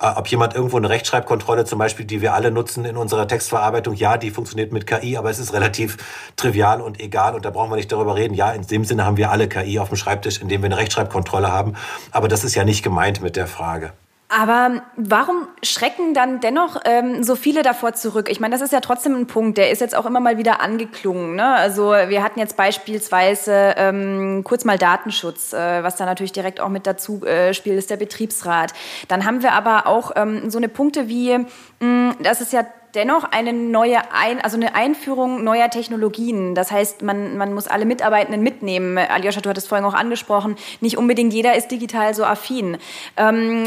[0.00, 3.94] Äh, ob jemand irgendwo eine Rechtschreibkontrolle zum Beispiel, die wir alle nutzen in unserer Textverarbeitung,
[3.94, 5.96] ja, die funktioniert mit KI, aber es ist relativ
[6.36, 8.34] trivial und egal und da brauchen wir nicht darüber reden.
[8.34, 11.50] Ja, in dem Sinne haben wir alle KI auf dem Schreibtisch, indem wir eine Rechtschreibkontrolle
[11.50, 11.74] haben,
[12.12, 13.94] aber das ist ja nicht gemeint mit der Frage.
[14.30, 18.28] Aber warum schrecken dann dennoch ähm, so viele davor zurück?
[18.30, 20.60] Ich meine, das ist ja trotzdem ein Punkt, der ist jetzt auch immer mal wieder
[20.60, 21.34] angeklungen.
[21.34, 21.46] Ne?
[21.46, 26.68] Also wir hatten jetzt beispielsweise ähm, kurz mal Datenschutz, äh, was da natürlich direkt auch
[26.68, 28.74] mit dazu äh, spielt, ist der Betriebsrat.
[29.08, 31.38] Dann haben wir aber auch ähm, so eine Punkte wie,
[31.80, 36.54] mh, das ist ja dennoch eine neue Ein also eine Einführung neuer Technologien.
[36.54, 38.98] Das heißt, man, man muss alle Mitarbeitenden mitnehmen.
[38.98, 42.76] Aljoscha, du hattest vorhin auch angesprochen, nicht unbedingt jeder ist digital so affin.
[43.16, 43.66] Ähm,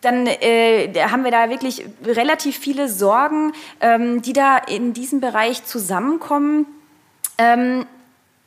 [0.00, 5.64] dann äh, haben wir da wirklich relativ viele Sorgen, ähm, die da in diesem Bereich
[5.64, 6.66] zusammenkommen.
[7.38, 7.86] Ähm,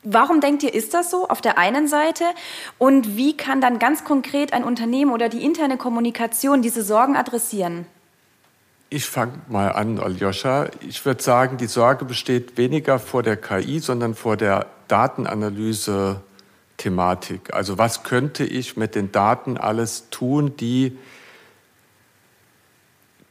[0.04, 2.26] Warum denkt ihr, ist das so auf der einen Seite?
[2.78, 7.86] Und wie kann dann ganz konkret ein Unternehmen oder die interne Kommunikation diese Sorgen adressieren?
[8.90, 10.68] Ich fange mal an, Aljoscha.
[10.82, 17.54] Ich würde sagen, die Sorge besteht weniger vor der KI, sondern vor der Datenanalyse-Thematik.
[17.54, 20.98] Also was könnte ich mit den Daten alles tun, die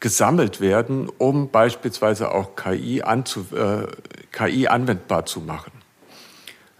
[0.02, 3.86] gesammelt werden, um beispielsweise auch KI, anzu, äh,
[4.32, 5.70] KI anwendbar zu machen.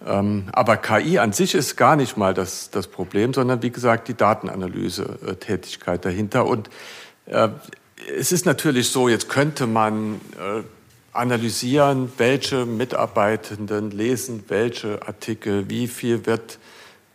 [0.04, 4.08] Ähm, aber KI an sich ist gar nicht mal das, das Problem, sondern wie gesagt
[4.08, 6.46] die Datenanalyse-Tätigkeit dahinter.
[6.46, 6.68] Und
[7.26, 7.48] äh,
[8.18, 10.64] es ist natürlich so, jetzt könnte man äh,
[11.12, 16.58] analysieren, welche Mitarbeitenden lesen welche Artikel, wie viel wird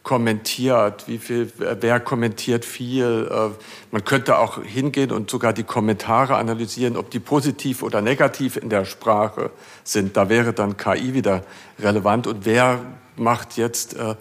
[0.08, 3.30] kommentiert, wie viel, wer kommentiert viel.
[3.30, 3.50] Äh,
[3.92, 8.70] man könnte auch hingehen und sogar die Kommentare analysieren, ob die positiv oder negativ in
[8.70, 9.52] der Sprache
[9.84, 10.16] sind.
[10.16, 11.44] Da wäre dann KI wieder
[11.78, 12.26] relevant.
[12.26, 12.80] Und wer
[13.18, 14.16] macht jetzt äh,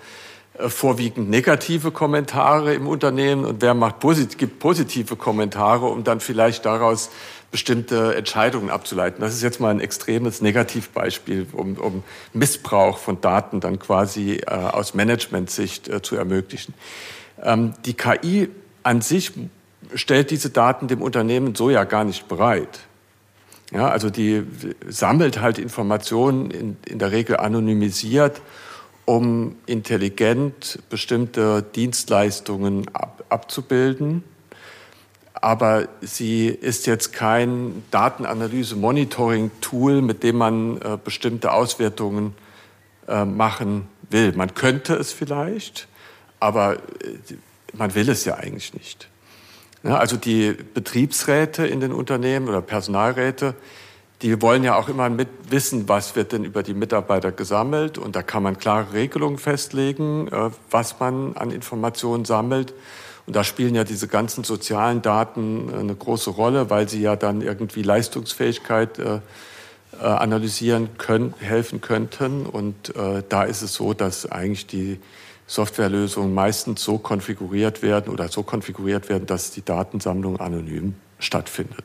[0.58, 3.96] äh, vorwiegend negative Kommentare im Unternehmen und wer macht
[4.38, 7.10] gibt positive Kommentare, um dann vielleicht daraus
[7.50, 9.20] bestimmte Entscheidungen abzuleiten.
[9.20, 14.50] Das ist jetzt mal ein extremes Negativbeispiel, um, um Missbrauch von Daten dann quasi äh,
[14.50, 16.74] aus Management-Sicht äh, zu ermöglichen.
[17.42, 18.48] Ähm, die KI
[18.82, 19.32] an sich
[19.94, 22.80] stellt diese Daten dem Unternehmen so ja gar nicht bereit.
[23.72, 24.44] Ja, also die
[24.88, 28.40] sammelt halt Informationen in, in der Regel anonymisiert,
[29.04, 34.22] um intelligent bestimmte Dienstleistungen ab, abzubilden.
[35.46, 42.34] Aber sie ist jetzt kein Datenanalyse-Monitoring-Tool, mit dem man äh, bestimmte Auswertungen
[43.06, 44.32] äh, machen will.
[44.32, 45.86] Man könnte es vielleicht,
[46.40, 46.78] aber äh,
[47.74, 49.06] man will es ja eigentlich nicht.
[49.84, 53.54] Ja, also die Betriebsräte in den Unternehmen oder Personalräte,
[54.22, 57.98] die wollen ja auch immer mit wissen, was wird denn über die Mitarbeiter gesammelt.
[57.98, 62.74] Und da kann man klare Regelungen festlegen, äh, was man an Informationen sammelt.
[63.26, 67.16] Und da spielen ja diese ganzen sozialen Daten äh, eine große Rolle, weil sie ja
[67.16, 69.20] dann irgendwie Leistungsfähigkeit äh,
[69.98, 72.44] analysieren können, helfen könnten.
[72.44, 72.92] Und
[73.30, 74.98] da ist es so, dass eigentlich die
[75.46, 81.84] Softwarelösungen meistens so konfiguriert werden oder so konfiguriert werden, dass die Datensammlung anonym stattfindet.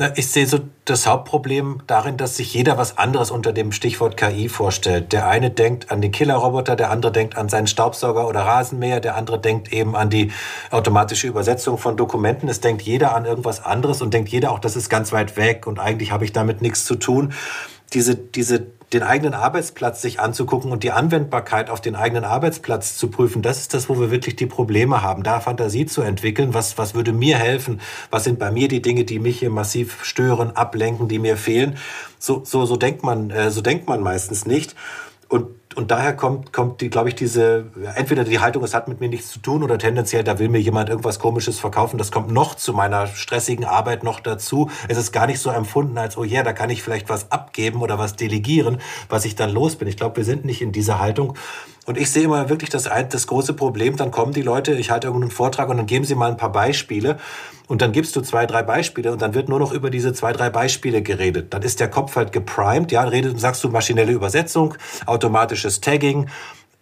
[0.00, 4.16] Na, ich sehe so das Hauptproblem darin, dass sich jeder was anderes unter dem Stichwort
[4.16, 5.12] KI vorstellt.
[5.12, 9.16] Der eine denkt an den Killerroboter, der andere denkt an seinen Staubsauger oder Rasenmäher, der
[9.16, 10.30] andere denkt eben an die
[10.70, 12.48] automatische Übersetzung von Dokumenten.
[12.48, 15.66] Es denkt jeder an irgendwas anderes und denkt jeder auch, das ist ganz weit weg
[15.66, 17.32] und eigentlich habe ich damit nichts zu tun.
[17.92, 23.10] Diese, diese den eigenen Arbeitsplatz sich anzugucken und die Anwendbarkeit auf den eigenen Arbeitsplatz zu
[23.10, 26.78] prüfen, das ist das, wo wir wirklich die Probleme haben, da Fantasie zu entwickeln, was,
[26.78, 27.80] was würde mir helfen,
[28.10, 31.76] was sind bei mir die Dinge, die mich hier massiv stören, ablenken, die mir fehlen.
[32.18, 34.74] So, so, so denkt man, äh, so denkt man meistens nicht.
[35.28, 39.00] Und und daher kommt, kommt die, glaube ich, diese, entweder die Haltung, es hat mit
[39.00, 41.98] mir nichts zu tun oder tendenziell, da will mir jemand irgendwas Komisches verkaufen.
[41.98, 44.70] Das kommt noch zu meiner stressigen Arbeit noch dazu.
[44.88, 47.30] Es ist gar nicht so empfunden, als, oh ja, yeah, da kann ich vielleicht was
[47.30, 49.88] abgeben oder was delegieren, was ich dann los bin.
[49.88, 51.34] Ich glaube, wir sind nicht in dieser Haltung.
[51.88, 55.06] Und ich sehe immer wirklich das, das große Problem, dann kommen die Leute, ich halte
[55.06, 57.16] irgendeinen Vortrag und dann geben sie mal ein paar Beispiele
[57.66, 60.34] und dann gibst du zwei, drei Beispiele und dann wird nur noch über diese zwei,
[60.34, 61.54] drei Beispiele geredet.
[61.54, 64.74] Dann ist der Kopf halt geprimed, ja, redet, sagst du maschinelle Übersetzung,
[65.06, 66.28] automatisches Tagging,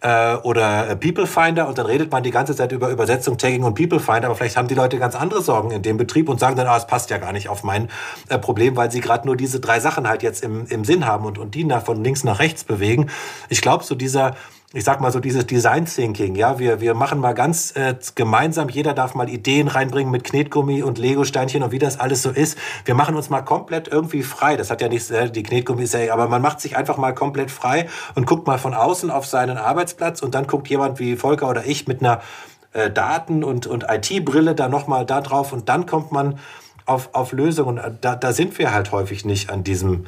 [0.01, 3.75] äh, oder People Finder und dann redet man die ganze Zeit über Übersetzung, Tagging und
[3.75, 6.55] People Finder, aber vielleicht haben die Leute ganz andere Sorgen in dem Betrieb und sagen
[6.55, 7.89] dann, ah, es passt ja gar nicht auf mein
[8.29, 11.25] äh, Problem, weil sie gerade nur diese drei Sachen halt jetzt im, im Sinn haben
[11.25, 13.09] und, und die nach, von links nach rechts bewegen.
[13.49, 14.35] Ich glaube, so dieser
[14.73, 18.67] ich sag mal so dieses Design Thinking, ja, wir, wir machen mal ganz äh, gemeinsam,
[18.67, 22.57] jeder darf mal Ideen reinbringen mit Knetgummi und Lego-Steinchen und wie das alles so ist.
[22.83, 24.57] Wir machen uns mal komplett irgendwie frei.
[24.57, 27.49] Das hat ja nicht, äh, die Knetgummi ist aber man macht sich einfach mal komplett
[27.49, 31.49] frei und guckt mal von außen auf seinen Arbeitsplatz und dann guckt jemand wie Volker
[31.49, 32.21] oder ich mit einer
[32.73, 36.39] äh, Daten- und, und IT-Brille da nochmal da drauf und dann kommt man
[36.85, 37.79] auf, auf Lösungen.
[38.01, 40.07] Da, da sind wir halt häufig nicht an diesem,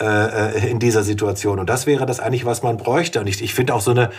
[0.00, 1.58] äh, in dieser Situation.
[1.58, 3.20] Und das wäre das eigentlich, was man bräuchte.
[3.20, 4.10] Und ich, ich finde auch so eine,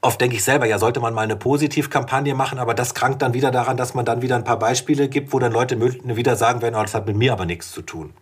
[0.00, 3.34] oft denke ich selber, ja, sollte man mal eine Positivkampagne machen, aber das krankt dann
[3.34, 6.62] wieder daran, dass man dann wieder ein paar Beispiele gibt, wo dann Leute wieder sagen
[6.62, 8.12] werden, oh, das hat mit mir aber nichts zu tun.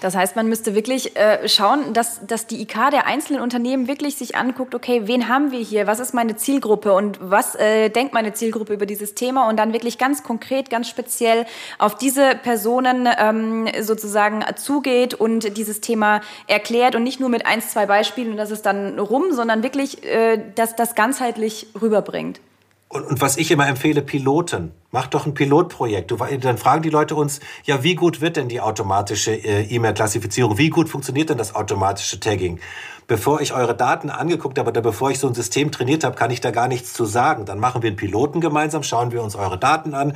[0.00, 4.16] Das heißt, man müsste wirklich äh, schauen, dass, dass die IK der einzelnen Unternehmen wirklich
[4.16, 8.14] sich anguckt, okay, wen haben wir hier, was ist meine Zielgruppe und was äh, denkt
[8.14, 11.46] meine Zielgruppe über dieses Thema und dann wirklich ganz konkret, ganz speziell
[11.78, 17.70] auf diese Personen ähm, sozusagen zugeht und dieses Thema erklärt und nicht nur mit eins,
[17.70, 22.40] zwei Beispielen und das ist dann rum, sondern wirklich äh, das, das ganzheitlich rüberbringt.
[22.88, 24.72] Und, und was ich immer empfehle, Piloten.
[24.90, 26.10] Mach doch ein Pilotprojekt.
[26.10, 30.58] Du, dann fragen die Leute uns, ja, wie gut wird denn die automatische äh, E-Mail-Klassifizierung?
[30.58, 32.60] Wie gut funktioniert denn das automatische Tagging?
[33.06, 36.30] bevor ich eure Daten angeguckt habe oder bevor ich so ein System trainiert habe, kann
[36.30, 37.44] ich da gar nichts zu sagen.
[37.44, 40.14] Dann machen wir einen Piloten gemeinsam, schauen wir uns eure Daten an,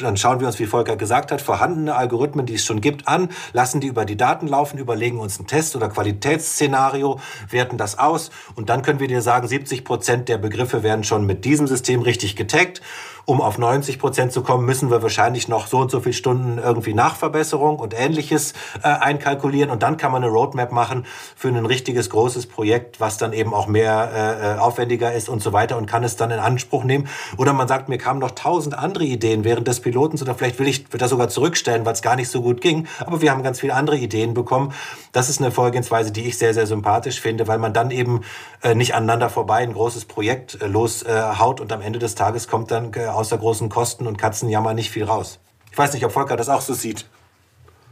[0.00, 3.28] dann schauen wir uns, wie Volker gesagt hat, vorhandene Algorithmen, die es schon gibt, an,
[3.52, 7.20] lassen die über die Daten laufen, überlegen uns einen Test- oder Qualitätsszenario,
[7.50, 11.26] werten das aus und dann können wir dir sagen, 70 Prozent der Begriffe werden schon
[11.26, 12.82] mit diesem System richtig getaggt
[13.24, 16.58] um auf 90 Prozent zu kommen, müssen wir wahrscheinlich noch so und so viele Stunden
[16.58, 19.70] irgendwie Nachverbesserung und ähnliches äh, einkalkulieren.
[19.70, 21.06] Und dann kann man eine Roadmap machen
[21.36, 25.42] für ein richtiges großes Projekt, was dann eben auch mehr äh, äh, aufwendiger ist und
[25.42, 27.08] so weiter und kann es dann in Anspruch nehmen.
[27.36, 30.68] Oder man sagt, mir kamen noch tausend andere Ideen während des Pilotens oder vielleicht will
[30.68, 32.86] ich das sogar zurückstellen, weil es gar nicht so gut ging.
[33.06, 34.72] Aber wir haben ganz viele andere Ideen bekommen.
[35.12, 38.22] Das ist eine Vorgehensweise, die ich sehr, sehr sympathisch finde, weil man dann eben
[38.62, 42.70] äh, nicht aneinander vorbei ein großes Projekt äh, loshaut und am Ende des Tages kommt
[42.70, 45.38] dann äh, außer großen Kosten und Katzenjammer nicht viel raus.
[45.70, 47.06] Ich weiß nicht, ob Volker das auch so sieht.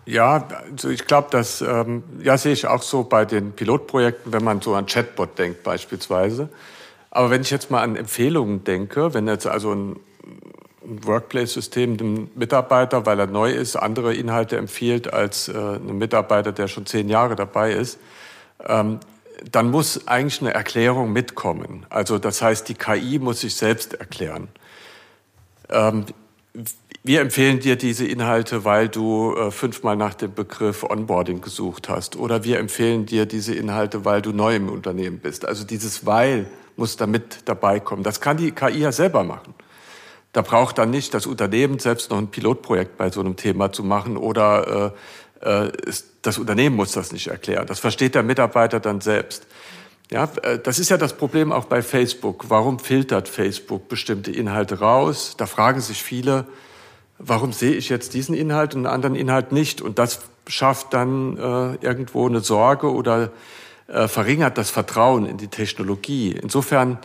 [0.07, 4.43] Ja, also ich glaube, das ähm, ja, sehe ich auch so bei den Pilotprojekten, wenn
[4.43, 6.49] man so an Chatbot denkt beispielsweise.
[7.11, 9.97] Aber wenn ich jetzt mal an Empfehlungen denke, wenn jetzt also ein,
[10.83, 16.69] Workplace-System dem Mitarbeiter, weil er neu ist, andere Inhalte empfiehlt als äh, ein Mitarbeiter, der
[16.69, 17.99] schon zehn Jahre dabei ist,
[18.67, 19.01] ähm,
[19.51, 21.87] dann muss eigentlich eine Erklärung mitkommen.
[21.89, 24.49] Also das heißt, die KI muss sich selbst erklären.
[25.71, 26.07] Ähm,
[27.03, 32.17] wir empfehlen dir diese Inhalte, weil du äh, fünfmal nach dem Begriff Onboarding gesucht hast.
[32.17, 35.47] Oder wir empfehlen dir diese Inhalte, weil du neu im Unternehmen bist.
[35.47, 36.47] Also dieses Weil
[36.77, 38.03] muss damit dabei kommen.
[38.03, 39.55] Das kann die KI ja selber machen.
[40.33, 43.83] Da braucht dann nicht das Unternehmen selbst noch ein Pilotprojekt bei so einem Thema zu
[43.83, 44.93] machen oder
[45.41, 45.73] äh, äh,
[46.23, 47.67] das Unternehmen muss das nicht erklären.
[47.67, 49.47] Das versteht der Mitarbeiter dann selbst.
[50.11, 52.47] Ja, äh, das ist ja das Problem auch bei Facebook.
[52.49, 55.35] Warum filtert Facebook bestimmte Inhalte raus?
[55.37, 56.47] Da fragen sich viele,
[57.19, 59.81] warum sehe ich jetzt diesen Inhalt und einen anderen Inhalt nicht?
[59.81, 63.31] Und das schafft dann äh, irgendwo eine Sorge oder
[63.87, 66.33] äh, verringert das Vertrauen in die Technologie.
[66.33, 66.99] Insofern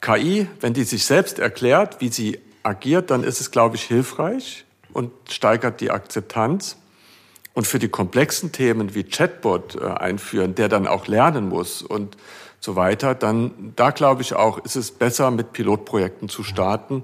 [0.00, 4.64] KI, wenn die sich selbst erklärt, wie sie agiert, dann ist es, glaube ich, hilfreich
[4.92, 6.76] und steigert die Akzeptanz.
[7.58, 12.16] Und für die komplexen Themen wie Chatbot äh, einführen, der dann auch lernen muss und
[12.60, 17.02] so weiter, dann da glaube ich auch, ist es besser, mit Pilotprojekten zu starten,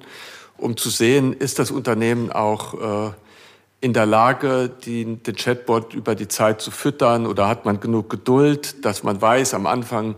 [0.57, 3.13] um zu sehen, ist das Unternehmen auch äh,
[3.81, 8.85] in der Lage, den Chatbot über die Zeit zu füttern oder hat man genug Geduld,
[8.85, 10.15] dass man weiß, am Anfang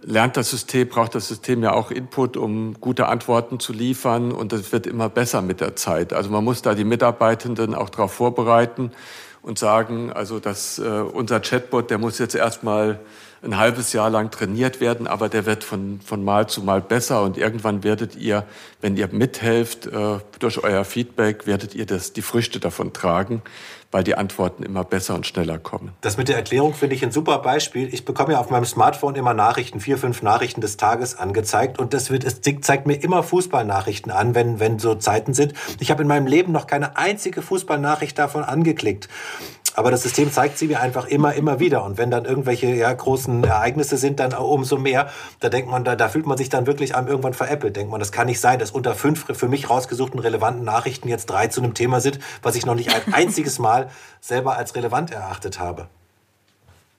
[0.00, 4.52] lernt das System, braucht das System ja auch Input, um gute Antworten zu liefern und
[4.52, 6.14] das wird immer besser mit der Zeit.
[6.14, 8.90] Also man muss da die Mitarbeitenden auch darauf vorbereiten
[9.44, 12.98] und sagen, also dass äh, unser Chatbot, der muss jetzt erstmal
[13.42, 17.22] ein halbes Jahr lang trainiert werden, aber der wird von, von Mal zu Mal besser.
[17.22, 18.44] Und irgendwann werdet ihr,
[18.80, 23.42] wenn ihr mithelft, äh, durch euer Feedback, werdet ihr das, die Früchte davon tragen,
[23.94, 25.92] weil die Antworten immer besser und schneller kommen.
[26.00, 27.94] Das mit der Erklärung finde ich ein super Beispiel.
[27.94, 31.94] Ich bekomme ja auf meinem Smartphone immer Nachrichten, vier, fünf Nachrichten des Tages angezeigt und
[31.94, 35.54] das wird, es zeigt mir immer Fußballnachrichten an, wenn, wenn so Zeiten sind.
[35.78, 39.08] Ich habe in meinem Leben noch keine einzige Fußballnachricht davon angeklickt.
[39.74, 41.84] Aber das System zeigt sie mir einfach immer, immer wieder.
[41.84, 45.08] Und wenn dann irgendwelche ja, großen Ereignisse sind, dann umso mehr.
[45.40, 47.76] Da denkt man, da, da fühlt man sich dann wirklich einem irgendwann veräppelt.
[47.76, 51.26] Denkt man, das kann nicht sein, dass unter fünf für mich rausgesuchten relevanten Nachrichten jetzt
[51.26, 55.10] drei zu einem Thema sind, was ich noch nicht ein einziges Mal selber als relevant
[55.10, 55.88] erachtet habe.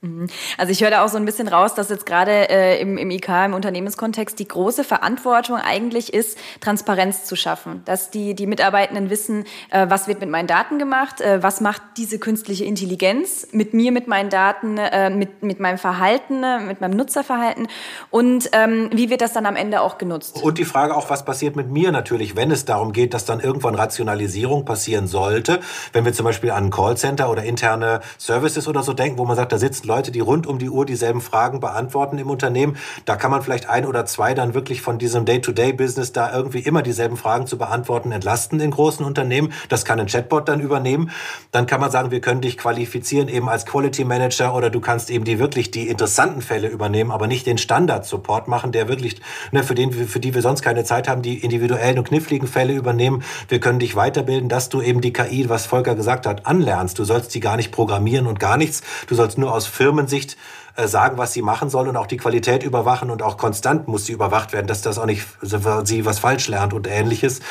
[0.05, 0.27] Mhm.
[0.57, 3.09] Also ich höre da auch so ein bisschen raus, dass jetzt gerade äh, im, im
[3.09, 7.81] IK, im Unternehmenskontext, die große Verantwortung eigentlich ist, Transparenz zu schaffen.
[7.85, 11.81] Dass die, die Mitarbeitenden wissen, äh, was wird mit meinen Daten gemacht, äh, was macht
[11.97, 16.81] diese künstliche Intelligenz mit mir, mit meinen Daten, äh, mit, mit meinem Verhalten, äh, mit
[16.81, 17.67] meinem Nutzerverhalten
[18.11, 20.41] und ähm, wie wird das dann am Ende auch genutzt.
[20.41, 23.39] Und die Frage auch, was passiert mit mir natürlich, wenn es darum geht, dass dann
[23.39, 25.59] irgendwann Rationalisierung passieren sollte.
[25.93, 29.35] Wenn wir zum Beispiel an ein Callcenter oder interne Services oder so denken, wo man
[29.35, 32.75] sagt, da sitzen Leute, Leute, die rund um die Uhr dieselben Fragen beantworten im Unternehmen.
[33.05, 36.81] Da kann man vielleicht ein oder zwei dann wirklich von diesem Day-to-Day-Business da irgendwie immer
[36.81, 39.53] dieselben Fragen zu beantworten entlasten in großen Unternehmen.
[39.69, 41.11] Das kann ein Chatbot dann übernehmen.
[41.51, 45.09] Dann kann man sagen, wir können dich qualifizieren eben als Quality Manager oder du kannst
[45.09, 49.21] eben die wirklich die interessanten Fälle übernehmen, aber nicht den Standard-Support machen, der wirklich,
[49.53, 52.73] ne, für den, für die wir sonst keine Zeit haben, die individuellen und kniffligen Fälle
[52.73, 53.23] übernehmen.
[53.47, 56.99] Wir können dich weiterbilden, dass du eben die KI, was Volker gesagt hat, anlernst.
[56.99, 58.81] Du sollst die gar nicht programmieren und gar nichts.
[59.07, 60.38] Du sollst nur aus Firmensicht
[60.76, 64.05] äh, sagen, was sie machen soll und auch die Qualität überwachen und auch konstant muss
[64.05, 67.41] sie überwacht werden, dass das auch nicht sie was falsch lernt und ähnliches.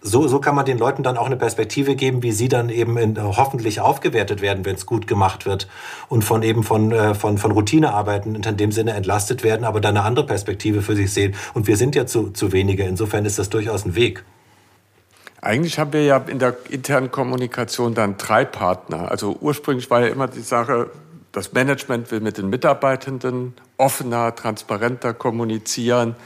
[0.00, 2.96] So, so kann man den Leuten dann auch eine Perspektive geben, wie sie dann eben
[2.96, 5.66] in, hoffentlich aufgewertet werden, wenn es gut gemacht wird
[6.08, 9.96] und von eben von, äh, von, von Routinearbeiten in dem Sinne entlastet werden, aber dann
[9.96, 11.34] eine andere Perspektive für sich sehen.
[11.52, 12.84] Und wir sind ja zu, zu wenige.
[12.84, 14.24] Insofern ist das durchaus ein Weg.
[15.40, 19.10] Eigentlich haben wir ja in der internen Kommunikation dann drei Partner.
[19.10, 20.90] Also ursprünglich war ja immer die Sache,
[21.32, 26.16] das Management will mit den Mitarbeitenden offener, transparenter kommunizieren,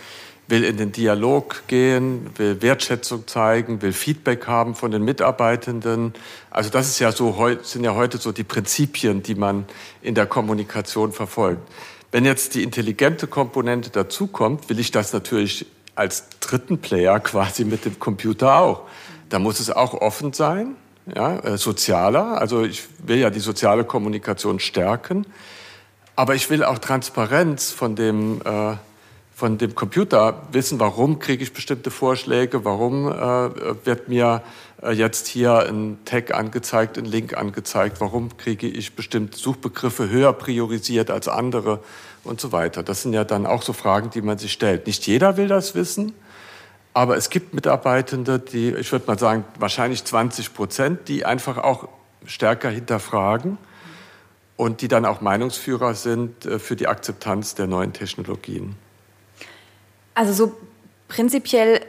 [0.49, 6.15] will in den Dialog gehen, will Wertschätzung zeigen, will Feedback haben von den Mitarbeitenden.
[6.51, 9.65] Also das ist ja so, sind ja heute so die Prinzipien, die man
[10.03, 11.63] in der Kommunikation verfolgt.
[12.11, 17.85] Wenn jetzt die intelligente Komponente dazukommt, will ich das natürlich als dritten Player quasi mit
[17.85, 18.83] dem Computer auch.
[19.31, 20.77] Da muss es auch offen sein
[21.15, 22.41] ja, äh, sozialer.
[22.41, 25.27] Also ich will ja die soziale Kommunikation stärken,
[26.17, 28.77] aber ich will auch Transparenz von dem, äh,
[29.35, 34.43] von dem Computer wissen, warum kriege ich bestimmte Vorschläge, warum äh, wird mir
[34.83, 40.33] äh, jetzt hier ein Tag angezeigt, ein Link angezeigt, warum kriege ich bestimmte Suchbegriffe höher
[40.33, 41.81] priorisiert als andere
[42.25, 42.83] und so weiter.
[42.83, 44.87] Das sind ja dann auch so Fragen, die man sich stellt.
[44.87, 46.13] Nicht jeder will das wissen.
[46.95, 51.89] Aber es gibt Mitarbeitende, die, ich würde mal sagen, wahrscheinlich 20 Prozent, die einfach auch
[52.27, 53.59] stärker hinterfragen
[54.57, 58.77] und die dann auch Meinungsführer sind äh, für die Akzeptanz der neuen Technologien.
[60.15, 60.57] Also so
[61.09, 61.81] prinzipiell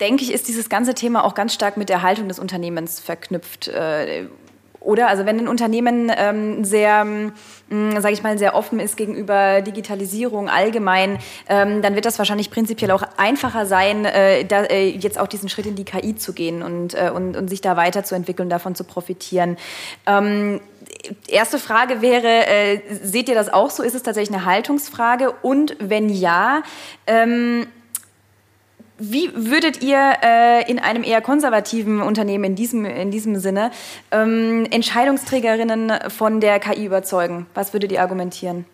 [0.00, 3.68] denke ich, ist dieses ganze Thema auch ganz stark mit der Haltung des Unternehmens verknüpft.
[4.80, 9.60] Oder also wenn ein Unternehmen ähm, sehr, ähm, sage ich mal, sehr offen ist gegenüber
[9.60, 11.18] Digitalisierung allgemein,
[11.48, 15.50] ähm, dann wird das wahrscheinlich prinzipiell auch einfacher sein, äh, da, äh, jetzt auch diesen
[15.50, 18.84] Schritt in die KI zu gehen und, äh, und, und sich da weiterzuentwickeln, davon zu
[18.84, 19.58] profitieren.
[20.06, 20.60] Ähm,
[21.28, 23.82] erste Frage wäre, äh, seht ihr das auch so?
[23.82, 25.32] Ist es tatsächlich eine Haltungsfrage?
[25.42, 26.62] Und wenn ja,
[27.06, 27.66] ähm,
[29.00, 33.70] wie würdet ihr äh, in einem eher konservativen Unternehmen in diesem, in diesem Sinne
[34.10, 37.46] ähm, Entscheidungsträgerinnen von der KI überzeugen?
[37.54, 38.66] Was würdet ihr argumentieren?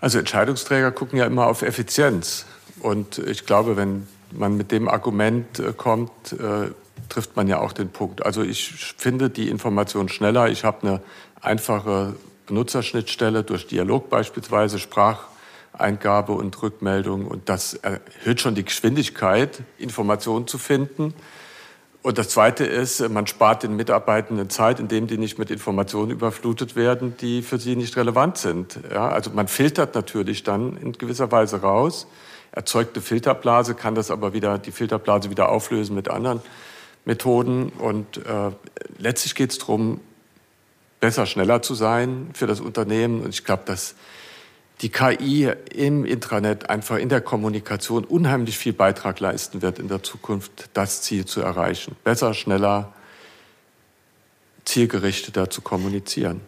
[0.00, 2.46] Also Entscheidungsträger gucken ja immer auf Effizienz.
[2.80, 6.70] Und ich glaube, wenn man mit dem Argument äh, kommt, äh,
[7.08, 8.26] trifft man ja auch den Punkt.
[8.26, 10.48] Also ich finde die Information schneller.
[10.48, 11.00] Ich habe eine
[11.40, 12.16] einfache
[12.46, 15.24] Benutzerschnittstelle durch Dialog beispielsweise, Sprach
[15.78, 17.26] Eingabe und Rückmeldung.
[17.26, 21.14] Und das erhöht schon die Geschwindigkeit, Informationen zu finden.
[22.02, 26.76] Und das Zweite ist, man spart den Mitarbeitenden Zeit, indem die nicht mit Informationen überflutet
[26.76, 28.78] werden, die für sie nicht relevant sind.
[28.92, 32.06] Ja, also man filtert natürlich dann in gewisser Weise raus,
[32.52, 36.42] erzeugt eine Filterblase, kann das aber wieder, die Filterblase wieder auflösen mit anderen
[37.04, 37.70] Methoden.
[37.70, 38.52] Und äh,
[38.98, 40.00] letztlich geht es darum,
[41.00, 43.22] besser, schneller zu sein für das Unternehmen.
[43.22, 43.96] Und ich glaube, dass
[44.82, 50.02] die KI im Intranet einfach in der Kommunikation unheimlich viel Beitrag leisten wird in der
[50.02, 51.96] Zukunft, das Ziel zu erreichen.
[52.04, 52.92] Besser, schneller,
[54.64, 56.40] zielgerichteter zu kommunizieren.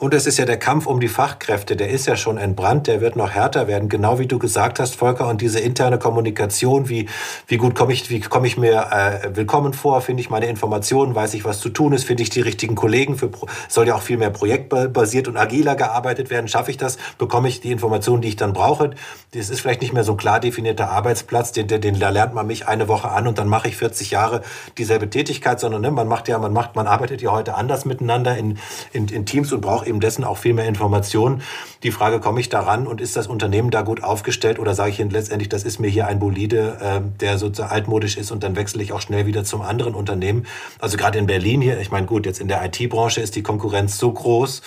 [0.00, 3.00] Und es ist ja der Kampf um die Fachkräfte, der ist ja schon entbrannt, der
[3.00, 5.26] wird noch härter werden, genau wie du gesagt hast, Volker.
[5.26, 7.08] Und diese interne Kommunikation, wie,
[7.48, 11.16] wie gut komme ich, wie komme ich mir äh, willkommen vor, finde ich meine Informationen,
[11.16, 13.28] weiß ich, was zu tun ist, finde ich die richtigen Kollegen, für,
[13.68, 17.60] soll ja auch viel mehr projektbasiert und agiler gearbeitet werden, schaffe ich das, bekomme ich
[17.60, 18.90] die Informationen, die ich dann brauche.
[19.32, 22.34] Das ist vielleicht nicht mehr so ein klar definierter Arbeitsplatz, den, den, den da lernt
[22.34, 24.42] man mich eine Woche an und dann mache ich 40 Jahre
[24.78, 28.38] dieselbe Tätigkeit, sondern ne, man macht ja, man macht, man arbeitet ja heute anders miteinander
[28.38, 28.60] in,
[28.92, 31.42] in, in Teams und braucht eben dessen auch viel mehr Informationen.
[31.82, 35.00] Die Frage, komme ich daran und ist das Unternehmen da gut aufgestellt oder sage ich
[35.00, 38.54] Ihnen letztendlich, das ist mir hier ein Bolide, äh, der sozusagen altmodisch ist und dann
[38.54, 40.46] wechsle ich auch schnell wieder zum anderen Unternehmen.
[40.78, 43.98] Also gerade in Berlin hier, ich meine, gut, jetzt in der IT-Branche ist die Konkurrenz
[43.98, 44.62] so groß,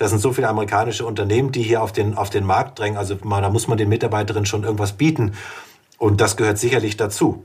[0.00, 2.96] da sind so viele amerikanische Unternehmen, die hier auf den, auf den Markt drängen.
[2.96, 5.32] Also da muss man den Mitarbeiterinnen schon irgendwas bieten.
[5.98, 7.44] Und das gehört sicherlich dazu.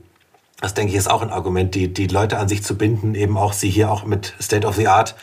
[0.62, 3.36] Das denke ich ist auch ein Argument, die, die Leute an sich zu binden, eben
[3.36, 5.16] auch sie hier auch mit State of the Art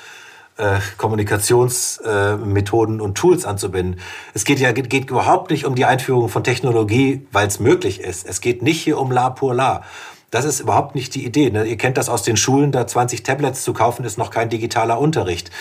[0.57, 3.99] äh, Kommunikationsmethoden äh, und Tools anzubinden.
[4.33, 8.27] Es geht ja geht überhaupt nicht um die Einführung von Technologie, weil es möglich ist.
[8.27, 9.83] Es geht nicht hier um La pour La.
[10.31, 11.51] Das ist überhaupt nicht die Idee.
[11.51, 11.65] Ne?
[11.65, 14.99] Ihr kennt das aus den Schulen, da 20 Tablets zu kaufen, ist noch kein digitaler
[14.99, 15.51] Unterricht.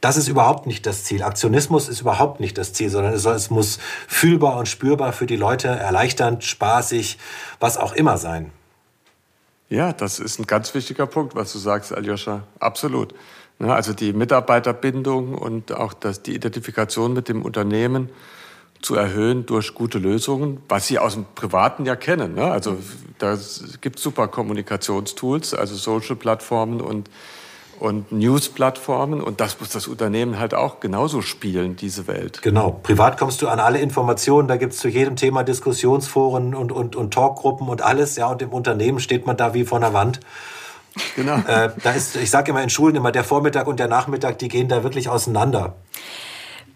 [0.00, 1.22] Das ist überhaupt nicht das Ziel.
[1.22, 5.26] Aktionismus ist überhaupt nicht das Ziel, sondern es, soll, es muss fühlbar und spürbar für
[5.26, 7.18] die Leute, erleichternd, spaßig,
[7.58, 8.52] was auch immer sein.
[9.70, 12.42] Ja, das ist ein ganz wichtiger Punkt, was du sagst, Aljoscha.
[12.60, 13.14] Absolut.
[13.58, 18.10] Also die Mitarbeiterbindung und auch das, die Identifikation mit dem Unternehmen
[18.80, 22.34] zu erhöhen durch gute Lösungen, was Sie aus dem Privaten ja kennen.
[22.34, 22.44] Ne?
[22.44, 22.76] Also
[23.18, 23.36] da
[23.80, 27.10] gibt super Kommunikationstools, also Social-Plattformen und,
[27.80, 29.20] und News-Plattformen.
[29.20, 32.40] Und das muss das Unternehmen halt auch genauso spielen, diese Welt.
[32.42, 32.78] Genau.
[32.82, 34.46] Privat kommst du an alle Informationen.
[34.46, 38.14] Da gibt es zu jedem Thema Diskussionsforen und, und, und Talkgruppen und alles.
[38.14, 40.20] Ja, und im Unternehmen steht man da wie vor einer Wand.
[41.16, 41.36] Genau.
[41.46, 44.48] Äh, da ist, ich sage immer in Schulen immer, der Vormittag und der Nachmittag, die
[44.48, 45.76] gehen da wirklich auseinander.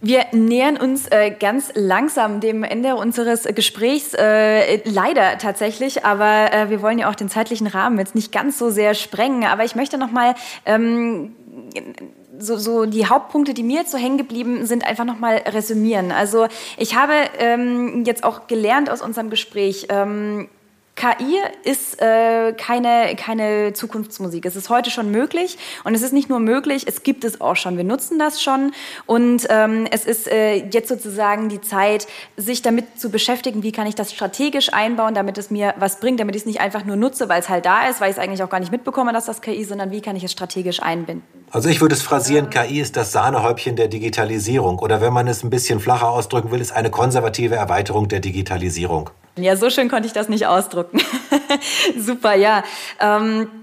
[0.05, 6.71] Wir nähern uns äh, ganz langsam dem Ende unseres Gesprächs, äh, leider tatsächlich, aber äh,
[6.71, 9.45] wir wollen ja auch den zeitlichen Rahmen jetzt nicht ganz so sehr sprengen.
[9.45, 10.35] Aber ich möchte noch mal
[10.67, 11.37] ähm,
[12.37, 16.11] so, so die Hauptpunkte, die mir jetzt so hängen geblieben sind, einfach noch mal resümieren.
[16.11, 19.87] Also ich habe ähm, jetzt auch gelernt aus unserem Gespräch.
[19.89, 20.49] Ähm,
[21.03, 24.47] KI ist äh, keine, keine Zukunftsmusik.
[24.47, 27.57] Es ist heute schon möglich und es ist nicht nur möglich, es gibt es auch
[27.57, 27.77] schon.
[27.77, 28.71] Wir nutzen das schon
[29.07, 33.89] und ähm, es ist äh, jetzt sozusagen die Zeit, sich damit zu beschäftigen, wie kann
[33.89, 36.95] ich das strategisch einbauen, damit es mir was bringt, damit ich es nicht einfach nur
[36.95, 39.25] nutze, weil es halt da ist, weil ich es eigentlich auch gar nicht mitbekomme, dass
[39.25, 41.25] das KI, sondern wie kann ich es strategisch einbinden.
[41.51, 45.43] Also ich würde es phrasieren, KI ist das Sahnehäubchen der Digitalisierung oder wenn man es
[45.43, 49.11] ein bisschen flacher ausdrücken will, ist eine konservative Erweiterung der Digitalisierung.
[49.37, 50.92] Ja, so schön konnte ich das nicht ausdrücken.
[51.99, 52.65] Super, ja.
[53.01, 53.62] Ähm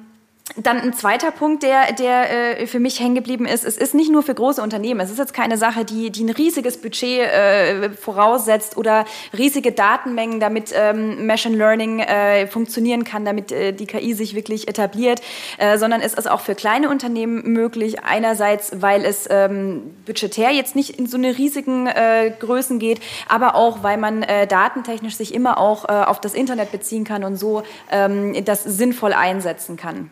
[0.55, 4.11] dann ein zweiter Punkt, der, der äh, für mich hängen geblieben ist, es ist nicht
[4.11, 7.89] nur für große Unternehmen, es ist jetzt keine Sache, die, die ein riesiges Budget äh,
[7.91, 9.05] voraussetzt oder
[9.37, 14.67] riesige Datenmengen, damit ähm, Machine Learning äh, funktionieren kann, damit äh, die KI sich wirklich
[14.67, 15.21] etabliert,
[15.57, 18.03] äh, sondern es ist auch für kleine Unternehmen möglich.
[18.03, 23.55] Einerseits, weil es ähm, budgetär jetzt nicht in so eine riesigen äh, Größen geht, aber
[23.55, 27.35] auch, weil man äh, datentechnisch sich immer auch äh, auf das Internet beziehen kann und
[27.35, 30.09] so ähm, das sinnvoll einsetzen kann.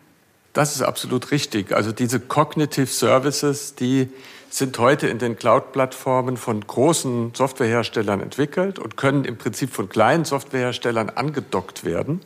[0.58, 1.72] Das ist absolut richtig.
[1.72, 4.10] Also diese Cognitive Services, die
[4.50, 10.26] sind heute in den Cloud-Plattformen von großen Softwareherstellern entwickelt und können im Prinzip von kleinen
[10.26, 12.22] Softwareherstellern angedockt werden.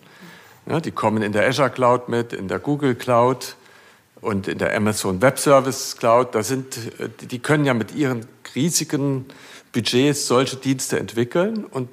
[0.65, 3.57] Ja, die kommen in der Azure Cloud mit, in der Google Cloud
[4.21, 6.34] und in der Amazon Web Service Cloud.
[6.34, 6.77] Da sind,
[7.19, 8.25] die können ja mit ihren
[8.55, 9.25] riesigen
[9.73, 11.89] Budgets solche Dienste entwickeln und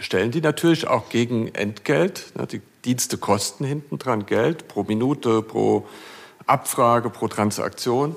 [0.00, 2.34] stellen die natürlich auch gegen Entgelt.
[2.52, 5.86] Die Dienste kosten hinten dran Geld pro Minute, pro
[6.46, 8.16] Abfrage, pro Transaktion,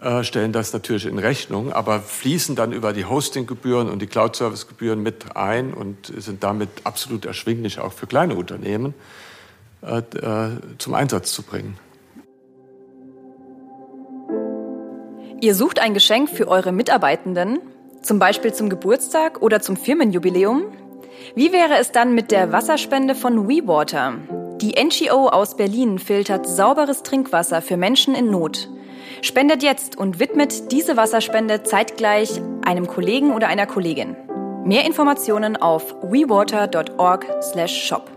[0.00, 5.02] äh, stellen das natürlich in Rechnung, aber fließen dann über die Hostinggebühren und die Cloud-Service-Gebühren
[5.02, 8.94] mit ein und sind damit absolut erschwinglich auch für kleine Unternehmen
[9.82, 11.78] äh, äh, zum Einsatz zu bringen.
[15.40, 17.58] Ihr sucht ein Geschenk für eure Mitarbeitenden,
[18.02, 20.64] zum Beispiel zum Geburtstag oder zum Firmenjubiläum?
[21.34, 24.14] Wie wäre es dann mit der Wasserspende von WeWater?
[24.60, 28.68] Die NGO aus Berlin filtert sauberes Trinkwasser für Menschen in Not.
[29.20, 34.16] Spendet jetzt und widmet diese Wasserspende zeitgleich einem Kollegen oder einer Kollegin.
[34.64, 38.10] Mehr Informationen auf wewater.org/shop.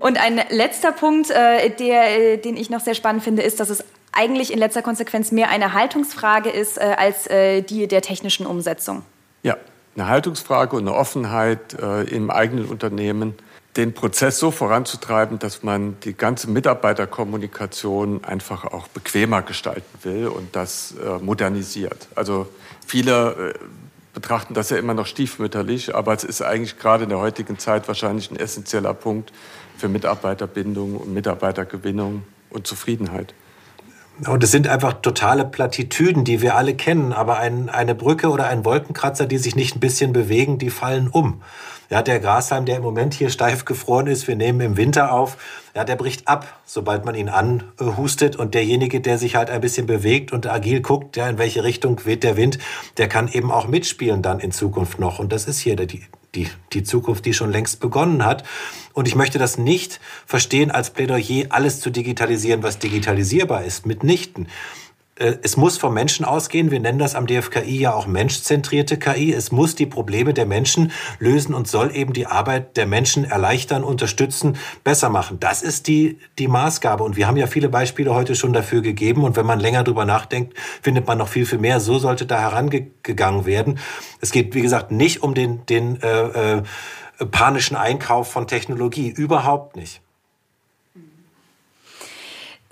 [0.00, 3.70] Und ein letzter Punkt, äh, der, äh, den ich noch sehr spannend finde, ist, dass
[3.70, 8.46] es eigentlich in letzter Konsequenz mehr eine Haltungsfrage ist äh, als äh, die der technischen
[8.46, 9.02] Umsetzung.
[9.42, 9.56] Ja,
[9.94, 13.34] eine Haltungsfrage und eine Offenheit äh, im eigenen Unternehmen,
[13.76, 20.54] den Prozess so voranzutreiben, dass man die ganze Mitarbeiterkommunikation einfach auch bequemer gestalten will und
[20.54, 22.08] das äh, modernisiert.
[22.14, 22.48] Also
[22.86, 23.58] viele äh,
[24.12, 27.88] betrachten das ja immer noch stiefmütterlich, aber es ist eigentlich gerade in der heutigen Zeit
[27.88, 29.32] wahrscheinlich ein essentieller Punkt
[29.78, 33.32] für Mitarbeiterbindung und Mitarbeitergewinnung und Zufriedenheit.
[34.26, 37.12] Und es sind einfach totale Plattitüden, die wir alle kennen.
[37.12, 41.08] Aber ein, eine Brücke oder ein Wolkenkratzer, die sich nicht ein bisschen bewegen, die fallen
[41.08, 41.42] um.
[41.90, 45.36] Ja, der Grashalm, der im Moment hier steif gefroren ist, wir nehmen im Winter auf,
[45.74, 48.36] ja, der bricht ab, sobald man ihn anhustet.
[48.36, 52.04] Und derjenige, der sich halt ein bisschen bewegt und agil guckt, ja, in welche Richtung
[52.04, 52.58] weht der Wind,
[52.96, 55.18] der kann eben auch mitspielen dann in Zukunft noch.
[55.18, 56.02] Und das ist hier die,
[56.34, 58.44] die, die Zukunft, die schon längst begonnen hat.
[58.92, 63.86] Und ich möchte das nicht verstehen als Plädoyer, alles zu digitalisieren, was digitalisierbar ist.
[63.86, 64.48] Mitnichten.
[65.16, 66.70] Äh, es muss vom Menschen ausgehen.
[66.70, 69.32] Wir nennen das am DFKI ja auch menschzentrierte KI.
[69.32, 73.84] Es muss die Probleme der Menschen lösen und soll eben die Arbeit der Menschen erleichtern,
[73.84, 75.38] unterstützen, besser machen.
[75.40, 77.04] Das ist die, die Maßgabe.
[77.04, 79.24] Und wir haben ja viele Beispiele heute schon dafür gegeben.
[79.24, 81.80] Und wenn man länger drüber nachdenkt, findet man noch viel, viel mehr.
[81.80, 83.78] So sollte da herangegangen werden.
[84.20, 86.62] Es geht, wie gesagt, nicht um den, den äh, äh,
[87.30, 89.10] panischen Einkauf von Technologie.
[89.10, 90.00] Überhaupt nicht.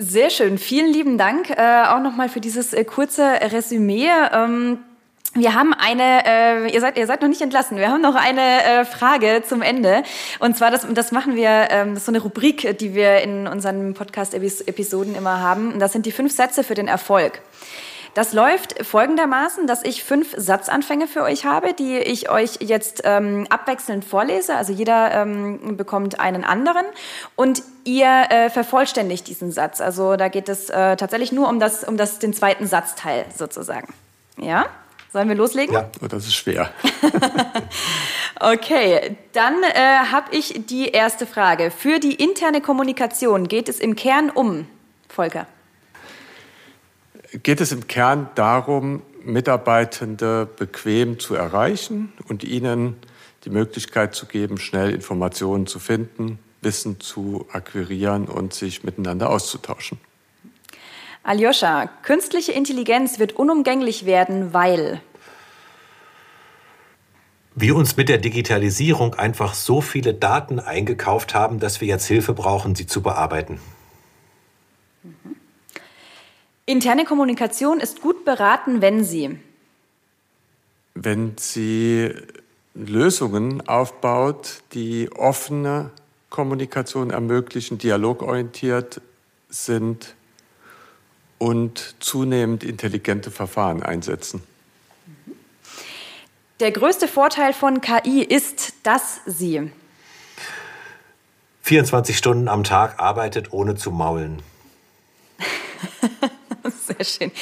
[0.02, 0.56] Sehr schön.
[0.56, 4.08] Vielen lieben Dank äh, auch nochmal für dieses äh, kurze Resümee.
[4.32, 4.78] Ähm
[5.34, 7.76] wir haben eine, äh, ihr seid, ihr seid noch nicht entlassen.
[7.76, 10.02] Wir haben noch eine äh, Frage zum Ende.
[10.38, 13.46] Und zwar, das, das machen wir, ähm, das ist so eine Rubrik, die wir in
[13.46, 15.74] unseren Podcast-Episoden immer haben.
[15.74, 17.42] Und das sind die fünf Sätze für den Erfolg.
[18.14, 23.46] Das läuft folgendermaßen, dass ich fünf Satzanfänge für euch habe, die ich euch jetzt ähm,
[23.50, 24.56] abwechselnd vorlese.
[24.56, 26.86] Also jeder ähm, bekommt einen anderen
[27.36, 29.80] und ihr äh, vervollständigt diesen Satz.
[29.80, 33.92] Also da geht es äh, tatsächlich nur um, das, um das, den zweiten Satzteil sozusagen.
[34.36, 34.66] Ja?
[35.12, 35.74] Sollen wir loslegen?
[35.74, 36.70] Ja, oh, das ist schwer.
[38.40, 41.70] okay, dann äh, habe ich die erste Frage.
[41.70, 44.66] Für die interne Kommunikation geht es im Kern um,
[45.08, 45.46] Volker
[47.32, 52.96] geht es im Kern darum, Mitarbeitende bequem zu erreichen und ihnen
[53.44, 59.98] die Möglichkeit zu geben, schnell Informationen zu finden, Wissen zu akquirieren und sich miteinander auszutauschen.
[61.22, 65.00] Aljoscha, künstliche Intelligenz wird unumgänglich werden, weil
[67.54, 72.32] wir uns mit der Digitalisierung einfach so viele Daten eingekauft haben, dass wir jetzt Hilfe
[72.32, 73.60] brauchen, sie zu bearbeiten.
[75.02, 75.36] Mhm.
[76.64, 79.38] Interne Kommunikation ist gut beraten, wenn sie
[80.94, 82.12] wenn sie
[82.74, 85.90] Lösungen aufbaut, die offene
[86.30, 89.00] Kommunikation ermöglichen, dialogorientiert
[89.48, 90.14] sind
[91.38, 94.42] und zunehmend intelligente Verfahren einsetzen.
[96.60, 99.72] Der größte Vorteil von KI ist, dass sie
[101.62, 104.42] 24 Stunden am Tag arbeitet, ohne zu maulen.
[106.64, 107.32] Sehr schön.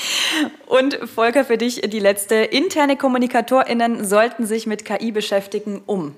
[0.66, 2.36] Und Volker, für dich die letzte.
[2.36, 6.14] Interne KommunikatorInnen sollten sich mit KI beschäftigen, um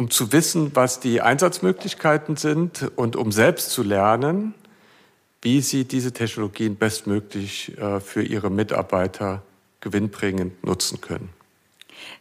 [0.00, 4.54] um zu wissen, was die Einsatzmöglichkeiten sind und um selbst zu lernen,
[5.42, 9.42] wie sie diese Technologien bestmöglich äh, für ihre Mitarbeiter
[9.80, 11.28] gewinnbringend nutzen können.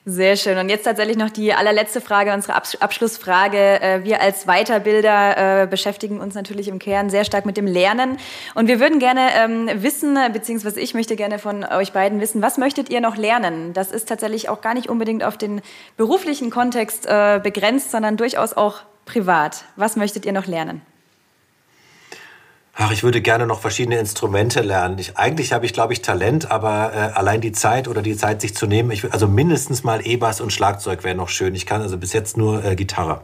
[0.05, 0.57] Sehr schön.
[0.57, 3.81] Und jetzt tatsächlich noch die allerletzte Frage, unsere Abschlussfrage.
[3.81, 8.17] Äh, wir als Weiterbilder äh, beschäftigen uns natürlich im Kern sehr stark mit dem Lernen.
[8.55, 12.57] Und wir würden gerne ähm, wissen, beziehungsweise ich möchte gerne von euch beiden wissen, was
[12.57, 13.73] möchtet ihr noch lernen?
[13.73, 15.61] Das ist tatsächlich auch gar nicht unbedingt auf den
[15.97, 19.65] beruflichen Kontext äh, begrenzt, sondern durchaus auch privat.
[19.75, 20.81] Was möchtet ihr noch lernen?
[22.81, 24.97] Ach, ich würde gerne noch verschiedene Instrumente lernen.
[24.99, 28.39] Ich, eigentlich habe ich, glaube ich, Talent, aber äh, allein die Zeit oder die Zeit,
[28.39, 31.55] sich zu nehmen, ich, also mindestens mal E-Bass und Schlagzeug wäre noch schön.
[31.55, 33.19] Ich kann also bis jetzt nur äh, Gitarre.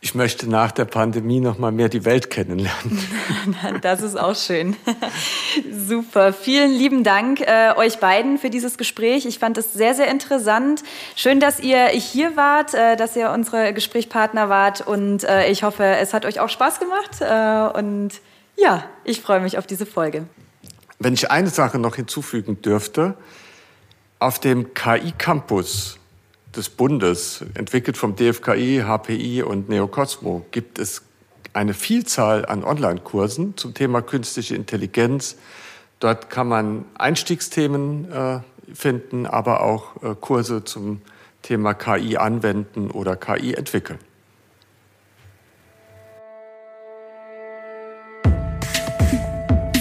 [0.00, 2.98] Ich möchte nach der Pandemie noch mal mehr die Welt kennenlernen.
[3.82, 4.74] Das ist auch schön.
[5.72, 6.32] Super.
[6.32, 9.26] Vielen lieben Dank äh, euch beiden für dieses Gespräch.
[9.26, 10.82] Ich fand es sehr, sehr interessant.
[11.14, 15.84] Schön, dass ihr hier wart, äh, dass ihr unsere Gesprächspartner wart und äh, ich hoffe,
[15.84, 18.10] es hat euch auch Spaß gemacht äh, und
[18.58, 20.26] ja, ich freue mich auf diese Folge.
[20.98, 23.14] Wenn ich eine Sache noch hinzufügen dürfte,
[24.18, 25.98] auf dem KI-Campus
[26.56, 31.02] des Bundes, entwickelt vom DFKI, HPI und Neocosmo, gibt es
[31.52, 35.36] eine Vielzahl an Online-Kursen zum Thema künstliche Intelligenz.
[36.00, 38.40] Dort kann man Einstiegsthemen äh,
[38.74, 41.00] finden, aber auch äh, Kurse zum
[41.42, 43.98] Thema KI anwenden oder KI entwickeln.